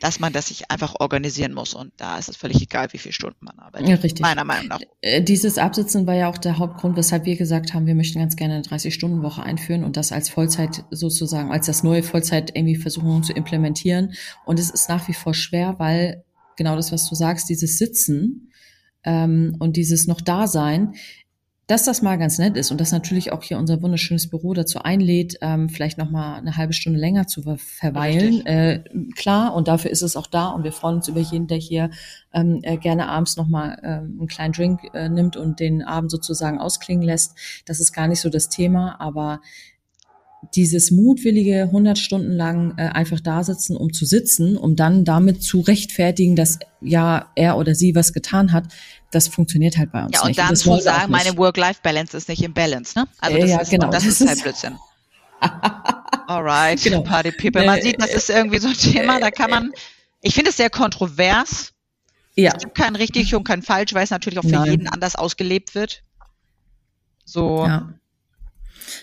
dass 0.00 0.20
man 0.20 0.32
das 0.32 0.48
sich 0.48 0.70
einfach 0.70 0.94
organisieren 1.00 1.52
muss. 1.52 1.74
Und 1.74 1.92
da 1.96 2.18
ist 2.18 2.28
es 2.28 2.36
völlig 2.36 2.62
egal, 2.62 2.92
wie 2.92 2.98
viele 2.98 3.12
Stunden 3.12 3.44
man 3.44 3.58
arbeitet. 3.58 3.88
Ja, 3.88 3.96
richtig. 3.96 4.20
Meiner 4.20 4.44
Meinung 4.44 4.68
nach. 4.68 4.80
Äh, 5.00 5.22
dieses 5.22 5.58
Absitzen 5.58 6.06
war 6.06 6.14
ja 6.14 6.28
auch 6.28 6.38
der 6.38 6.58
Hauptgrund, 6.58 6.96
weshalb 6.96 7.24
wir 7.24 7.36
gesagt 7.36 7.74
haben, 7.74 7.86
wir 7.86 7.94
möchten 7.94 8.18
ganz 8.20 8.36
gerne 8.36 8.54
eine 8.54 8.62
30-Stunden-Woche 8.62 9.42
einführen 9.42 9.84
und 9.84 9.96
das 9.96 10.12
als 10.12 10.28
Vollzeit 10.28 10.84
sozusagen, 10.90 11.50
als 11.50 11.66
das 11.66 11.82
neue 11.82 12.02
Vollzeit 12.02 12.54
irgendwie 12.54 12.76
versuchen 12.76 13.22
zu 13.24 13.32
implementieren. 13.32 14.14
Und 14.44 14.60
es 14.60 14.70
ist 14.70 14.88
nach 14.88 15.08
wie 15.08 15.14
vor 15.14 15.34
schwer, 15.34 15.78
weil 15.78 16.24
genau 16.58 16.76
das, 16.76 16.92
was 16.92 17.08
du 17.08 17.14
sagst, 17.14 17.48
dieses 17.48 17.78
Sitzen 17.78 18.52
ähm, 19.04 19.56
und 19.58 19.76
dieses 19.76 20.06
noch 20.06 20.20
Dasein, 20.20 20.92
dass 21.68 21.84
das 21.84 22.00
mal 22.00 22.16
ganz 22.16 22.38
nett 22.38 22.56
ist 22.56 22.70
und 22.70 22.80
dass 22.80 22.92
natürlich 22.92 23.30
auch 23.30 23.42
hier 23.42 23.58
unser 23.58 23.82
wunderschönes 23.82 24.30
Büro 24.30 24.54
dazu 24.54 24.80
einlädt, 24.80 25.36
ähm, 25.42 25.68
vielleicht 25.68 25.98
noch 25.98 26.10
mal 26.10 26.36
eine 26.36 26.56
halbe 26.56 26.72
Stunde 26.72 26.98
länger 26.98 27.26
zu 27.26 27.42
verweilen. 27.42 28.44
Äh, 28.46 28.84
klar, 29.14 29.54
und 29.54 29.68
dafür 29.68 29.90
ist 29.90 30.00
es 30.00 30.16
auch 30.16 30.26
da 30.26 30.48
und 30.48 30.64
wir 30.64 30.72
freuen 30.72 30.96
uns 30.96 31.08
über 31.08 31.20
jeden, 31.20 31.46
der 31.46 31.58
hier 31.58 31.90
ähm, 32.32 32.60
äh, 32.62 32.78
gerne 32.78 33.06
abends 33.08 33.36
noch 33.36 33.48
mal 33.48 33.78
ähm, 33.82 34.16
einen 34.18 34.28
kleinen 34.28 34.54
Drink 34.54 34.80
äh, 34.94 35.10
nimmt 35.10 35.36
und 35.36 35.60
den 35.60 35.82
Abend 35.82 36.10
sozusagen 36.10 36.58
ausklingen 36.58 37.04
lässt. 37.04 37.34
Das 37.66 37.80
ist 37.80 37.92
gar 37.92 38.08
nicht 38.08 38.22
so 38.22 38.30
das 38.30 38.48
Thema, 38.48 38.98
aber 38.98 39.42
dieses 40.54 40.90
mutwillige 40.90 41.62
100 41.62 41.98
Stunden 41.98 42.32
lang 42.32 42.74
äh, 42.78 42.82
einfach 42.82 43.20
da 43.20 43.42
sitzen, 43.42 43.76
um 43.76 43.92
zu 43.92 44.04
sitzen, 44.04 44.56
um 44.56 44.76
dann 44.76 45.04
damit 45.04 45.42
zu 45.42 45.60
rechtfertigen, 45.60 46.36
dass 46.36 46.58
ja 46.80 47.30
er 47.34 47.56
oder 47.56 47.74
sie 47.74 47.94
was 47.94 48.12
getan 48.12 48.52
hat, 48.52 48.64
das 49.10 49.26
funktioniert 49.28 49.76
halt 49.76 49.90
bei 49.90 50.04
uns 50.04 50.10
nicht. 50.10 50.16
Ja, 50.16 50.22
und 50.22 50.28
nicht. 50.28 50.38
dann 50.38 50.56
zu 50.56 50.80
sagen, 50.80 51.10
meine 51.10 51.36
Work-Life-Balance 51.36 52.16
ist 52.16 52.28
nicht 52.28 52.42
im 52.42 52.54
Balance, 52.54 52.98
ne? 52.98 53.08
Also 53.18 53.38
das, 53.38 53.50
ja, 53.50 53.60
ist, 53.60 53.70
genau, 53.70 53.90
das, 53.90 54.04
das 54.04 54.20
ist 54.20 54.28
halt 54.28 54.42
Blödsinn. 54.42 54.78
Alright, 56.28 56.82
genau. 56.82 57.02
Party 57.02 57.32
People. 57.32 57.64
Man 57.64 57.80
sieht, 57.80 58.00
das 58.00 58.10
ist 58.10 58.30
irgendwie 58.30 58.58
so 58.58 58.68
ein 58.68 58.74
Thema, 58.74 59.18
da 59.18 59.30
kann 59.30 59.50
man, 59.50 59.72
ich 60.20 60.34
finde 60.34 60.50
es 60.50 60.56
sehr 60.56 60.70
kontrovers. 60.70 61.72
Ja. 62.34 62.52
Es 62.54 62.62
gibt 62.62 62.76
kein 62.76 62.94
richtig 62.94 63.34
und 63.34 63.44
kein 63.44 63.62
falsch, 63.62 63.94
weil 63.94 64.04
es 64.04 64.10
natürlich 64.10 64.38
auch 64.38 64.44
für 64.44 64.50
Nein. 64.50 64.70
jeden 64.70 64.88
anders 64.88 65.16
ausgelebt 65.16 65.74
wird. 65.74 66.02
So. 67.24 67.66
Ja. 67.66 67.94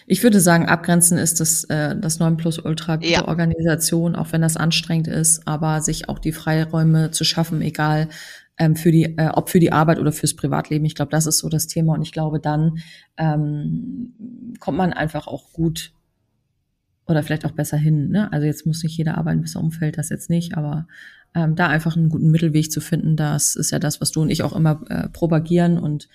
Ich 0.07 0.21
würde 0.21 0.39
sagen, 0.39 0.67
abgrenzen 0.67 1.17
ist 1.17 1.39
das, 1.39 1.63
äh, 1.65 1.95
das 1.95 2.19
9 2.19 2.37
Plus 2.37 2.59
Ultra 2.59 2.97
gute 2.97 3.09
ja. 3.09 3.27
Organisation, 3.27 4.15
auch 4.15 4.31
wenn 4.31 4.41
das 4.41 4.55
anstrengend 4.55 5.07
ist, 5.07 5.47
aber 5.47 5.81
sich 5.81 6.09
auch 6.09 6.19
die 6.19 6.31
Freiräume 6.31 7.11
zu 7.11 7.23
schaffen, 7.23 7.61
egal 7.61 8.09
ähm, 8.57 8.75
für 8.75 8.91
die, 8.91 9.17
äh, 9.17 9.29
ob 9.33 9.49
für 9.49 9.59
die 9.59 9.71
Arbeit 9.71 9.99
oder 9.99 10.11
fürs 10.11 10.35
Privatleben. 10.35 10.85
Ich 10.85 10.95
glaube, 10.95 11.11
das 11.11 11.25
ist 11.25 11.39
so 11.39 11.49
das 11.49 11.67
Thema 11.67 11.93
und 11.93 12.03
ich 12.03 12.11
glaube, 12.11 12.39
dann 12.39 12.79
ähm, 13.17 14.13
kommt 14.59 14.77
man 14.77 14.93
einfach 14.93 15.27
auch 15.27 15.51
gut 15.53 15.91
oder 17.07 17.23
vielleicht 17.23 17.45
auch 17.45 17.51
besser 17.51 17.77
hin. 17.77 18.09
Ne? 18.09 18.31
Also 18.31 18.45
jetzt 18.45 18.65
muss 18.65 18.83
nicht 18.83 18.97
jeder 18.97 19.17
arbeiten, 19.17 19.41
bis 19.41 19.55
er 19.55 19.61
umfällt, 19.61 19.97
das 19.97 20.09
jetzt 20.09 20.29
nicht, 20.29 20.55
aber 20.55 20.87
ähm, 21.33 21.55
da 21.55 21.67
einfach 21.67 21.97
einen 21.97 22.09
guten 22.09 22.31
Mittelweg 22.31 22.71
zu 22.71 22.79
finden, 22.79 23.15
das 23.15 23.55
ist 23.55 23.71
ja 23.71 23.79
das, 23.79 24.01
was 24.01 24.11
du 24.11 24.21
und 24.21 24.29
ich 24.29 24.43
auch 24.43 24.55
immer 24.55 24.81
äh, 24.89 25.09
propagieren 25.09 25.77
und 25.77 26.07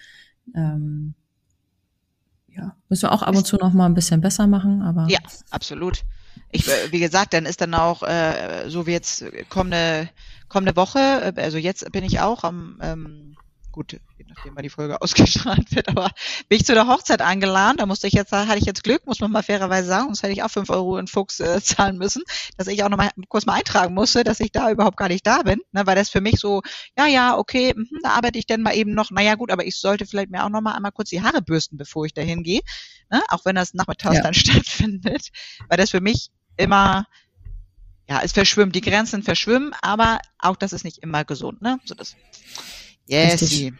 ähm, 0.54 1.14
ja, 2.60 2.76
müssen 2.88 3.02
wir 3.02 3.12
auch 3.12 3.22
ab 3.22 3.34
und 3.34 3.46
zu 3.46 3.56
noch 3.56 3.72
mal 3.72 3.86
ein 3.86 3.94
bisschen 3.94 4.20
besser 4.20 4.46
machen, 4.46 4.82
aber. 4.82 5.06
Ja, 5.08 5.18
absolut. 5.50 6.02
Ich, 6.52 6.68
äh, 6.68 6.92
wie 6.92 7.00
gesagt, 7.00 7.32
dann 7.32 7.46
ist 7.46 7.60
dann 7.60 7.74
auch, 7.74 8.02
äh, 8.02 8.68
so 8.68 8.86
wie 8.86 8.92
jetzt 8.92 9.24
kommende, 9.48 10.08
kommende 10.48 10.76
Woche, 10.76 10.98
äh, 10.98 11.40
also 11.40 11.58
jetzt 11.58 11.90
bin 11.92 12.04
ich 12.04 12.20
auch 12.20 12.44
am, 12.44 12.78
ähm, 12.82 13.29
gut, 13.72 13.92
je 13.92 14.24
nachdem, 14.28 14.56
wann 14.56 14.62
die 14.62 14.70
Folge 14.70 15.00
ausgestrahlt 15.02 15.74
wird, 15.74 15.88
aber 15.88 16.10
bin 16.48 16.58
ich 16.58 16.64
zu 16.64 16.74
der 16.74 16.86
Hochzeit 16.86 17.22
eingeladen, 17.22 17.78
da 17.78 17.86
musste 17.86 18.06
ich 18.06 18.12
jetzt, 18.12 18.32
hatte 18.32 18.58
ich 18.58 18.64
jetzt 18.64 18.84
Glück, 18.84 19.06
muss 19.06 19.20
man 19.20 19.30
mal 19.30 19.42
fairerweise 19.42 19.88
sagen, 19.88 20.06
sonst 20.06 20.22
hätte 20.22 20.32
ich 20.32 20.42
auch 20.42 20.50
fünf 20.50 20.70
Euro 20.70 20.98
in 20.98 21.06
Fuchs 21.06 21.40
äh, 21.40 21.60
zahlen 21.62 21.98
müssen, 21.98 22.22
dass 22.56 22.66
ich 22.66 22.82
auch 22.82 22.88
noch 22.88 22.96
mal 22.96 23.10
kurz 23.28 23.46
mal 23.46 23.54
eintragen 23.54 23.94
musste, 23.94 24.24
dass 24.24 24.40
ich 24.40 24.52
da 24.52 24.70
überhaupt 24.70 24.96
gar 24.96 25.08
nicht 25.08 25.26
da 25.26 25.42
bin, 25.42 25.60
ne, 25.72 25.86
weil 25.86 25.96
das 25.96 26.10
für 26.10 26.20
mich 26.20 26.38
so, 26.38 26.62
ja, 26.96 27.06
ja, 27.06 27.36
okay, 27.38 27.74
mh, 27.76 28.00
da 28.02 28.10
arbeite 28.10 28.38
ich 28.38 28.46
denn 28.46 28.62
mal 28.62 28.74
eben 28.74 28.94
noch, 28.94 29.10
naja 29.10 29.34
gut, 29.34 29.50
aber 29.50 29.64
ich 29.64 29.76
sollte 29.76 30.06
vielleicht 30.06 30.30
mir 30.30 30.44
auch 30.44 30.50
noch 30.50 30.60
mal 30.60 30.74
einmal 30.74 30.92
kurz 30.92 31.10
die 31.10 31.22
Haare 31.22 31.42
bürsten, 31.42 31.76
bevor 31.76 32.06
ich 32.06 32.14
da 32.14 32.22
hingehe, 32.22 32.60
ne, 33.10 33.22
auch 33.28 33.44
wenn 33.44 33.54
das 33.54 33.74
nachmittags 33.74 34.16
ja. 34.16 34.22
dann 34.22 34.34
stattfindet, 34.34 35.28
weil 35.68 35.78
das 35.78 35.90
für 35.90 36.00
mich 36.00 36.30
immer 36.56 37.06
ja, 38.10 38.20
es 38.24 38.32
verschwimmt, 38.32 38.74
die 38.74 38.80
Grenzen 38.80 39.22
verschwimmen, 39.22 39.72
aber 39.82 40.18
auch 40.40 40.56
das 40.56 40.72
ist 40.72 40.82
nicht 40.82 40.98
immer 40.98 41.24
gesund, 41.24 41.62
ne? 41.62 41.78
So 41.84 41.94
das. 41.94 42.16
Yes. 43.10 43.42
Richtig. 43.42 43.72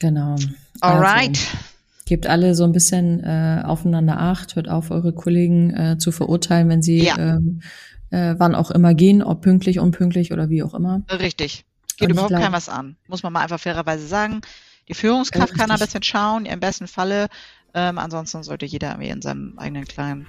Genau. 0.00 0.36
Alright. 0.80 1.38
Also, 1.38 1.58
gebt 2.04 2.26
alle 2.26 2.54
so 2.54 2.64
ein 2.64 2.72
bisschen 2.72 3.22
äh, 3.24 3.62
aufeinander 3.64 4.18
Acht, 4.18 4.56
hört 4.56 4.68
auf, 4.68 4.90
eure 4.90 5.12
Kollegen 5.12 5.74
äh, 5.74 5.98
zu 5.98 6.12
verurteilen, 6.12 6.68
wenn 6.68 6.82
sie 6.82 7.04
ja. 7.04 7.18
ähm, 7.18 7.62
äh, 8.10 8.34
wann 8.38 8.54
auch 8.54 8.70
immer 8.70 8.94
gehen, 8.94 9.22
ob 9.22 9.42
pünktlich, 9.42 9.80
unpünktlich 9.80 10.32
oder 10.32 10.48
wie 10.48 10.62
auch 10.62 10.74
immer. 10.74 11.02
Richtig. 11.10 11.64
Geht 11.96 12.10
überhaupt 12.10 12.32
kein 12.32 12.52
was 12.52 12.68
an. 12.68 12.96
Muss 13.08 13.22
man 13.22 13.32
mal 13.32 13.42
einfach 13.42 13.58
fairerweise 13.58 14.06
sagen. 14.06 14.42
Die 14.88 14.94
Führungskraft 14.94 15.54
kann 15.54 15.70
ein 15.70 15.78
bisschen 15.80 16.02
schauen, 16.02 16.46
im 16.46 16.60
besten 16.60 16.86
Falle 16.86 17.26
ähm, 17.74 17.98
ansonsten 17.98 18.42
sollte 18.42 18.66
jeder 18.66 18.90
irgendwie 18.90 19.10
in 19.10 19.22
seinem 19.22 19.54
eigenen 19.58 19.84
kleinen 19.84 20.26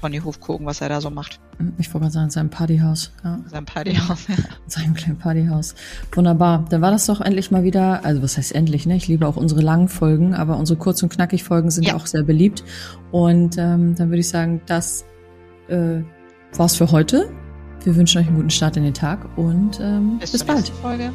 Ponyhof 0.00 0.40
gucken, 0.40 0.66
was 0.66 0.80
er 0.80 0.88
da 0.88 1.00
so 1.00 1.10
macht. 1.10 1.40
Ich 1.78 1.88
wollte 1.88 2.04
gerade 2.04 2.12
sagen, 2.12 2.24
in 2.26 2.30
seinem 2.30 2.50
Partyhaus. 2.50 3.12
Ja. 3.24 3.36
In 3.36 3.48
seinem 3.48 3.64
Partyhaus, 3.64 4.26
ja. 4.28 4.34
In 4.34 4.70
seinem 4.70 4.94
kleinen 4.94 5.18
Partyhaus. 5.18 5.74
Wunderbar. 6.12 6.64
Dann 6.68 6.82
war 6.82 6.90
das 6.90 7.06
doch 7.06 7.20
endlich 7.20 7.50
mal 7.50 7.64
wieder, 7.64 8.04
also 8.04 8.22
was 8.22 8.36
heißt 8.36 8.54
endlich, 8.54 8.86
ne? 8.86 8.96
Ich 8.96 9.08
liebe 9.08 9.26
auch 9.26 9.36
unsere 9.36 9.62
langen 9.62 9.88
Folgen, 9.88 10.34
aber 10.34 10.56
unsere 10.58 10.78
kurz- 10.78 11.02
und 11.02 11.10
knackig 11.10 11.44
Folgen 11.44 11.70
sind 11.70 11.86
ja. 11.86 11.96
auch 11.96 12.06
sehr 12.06 12.22
beliebt. 12.22 12.62
Und 13.10 13.56
ähm, 13.58 13.94
dann 13.94 14.08
würde 14.10 14.20
ich 14.20 14.28
sagen, 14.28 14.60
das 14.66 15.04
äh, 15.68 16.02
war's 16.54 16.76
für 16.76 16.90
heute. 16.90 17.30
Wir 17.84 17.96
wünschen 17.96 18.20
euch 18.20 18.26
einen 18.26 18.36
guten 18.36 18.50
Start 18.50 18.76
in 18.76 18.84
den 18.84 18.94
Tag 18.94 19.26
und 19.36 19.80
ähm, 19.80 20.18
bis, 20.18 20.32
bis 20.32 20.44
bald. 20.44 20.68
Folge. 20.68 21.12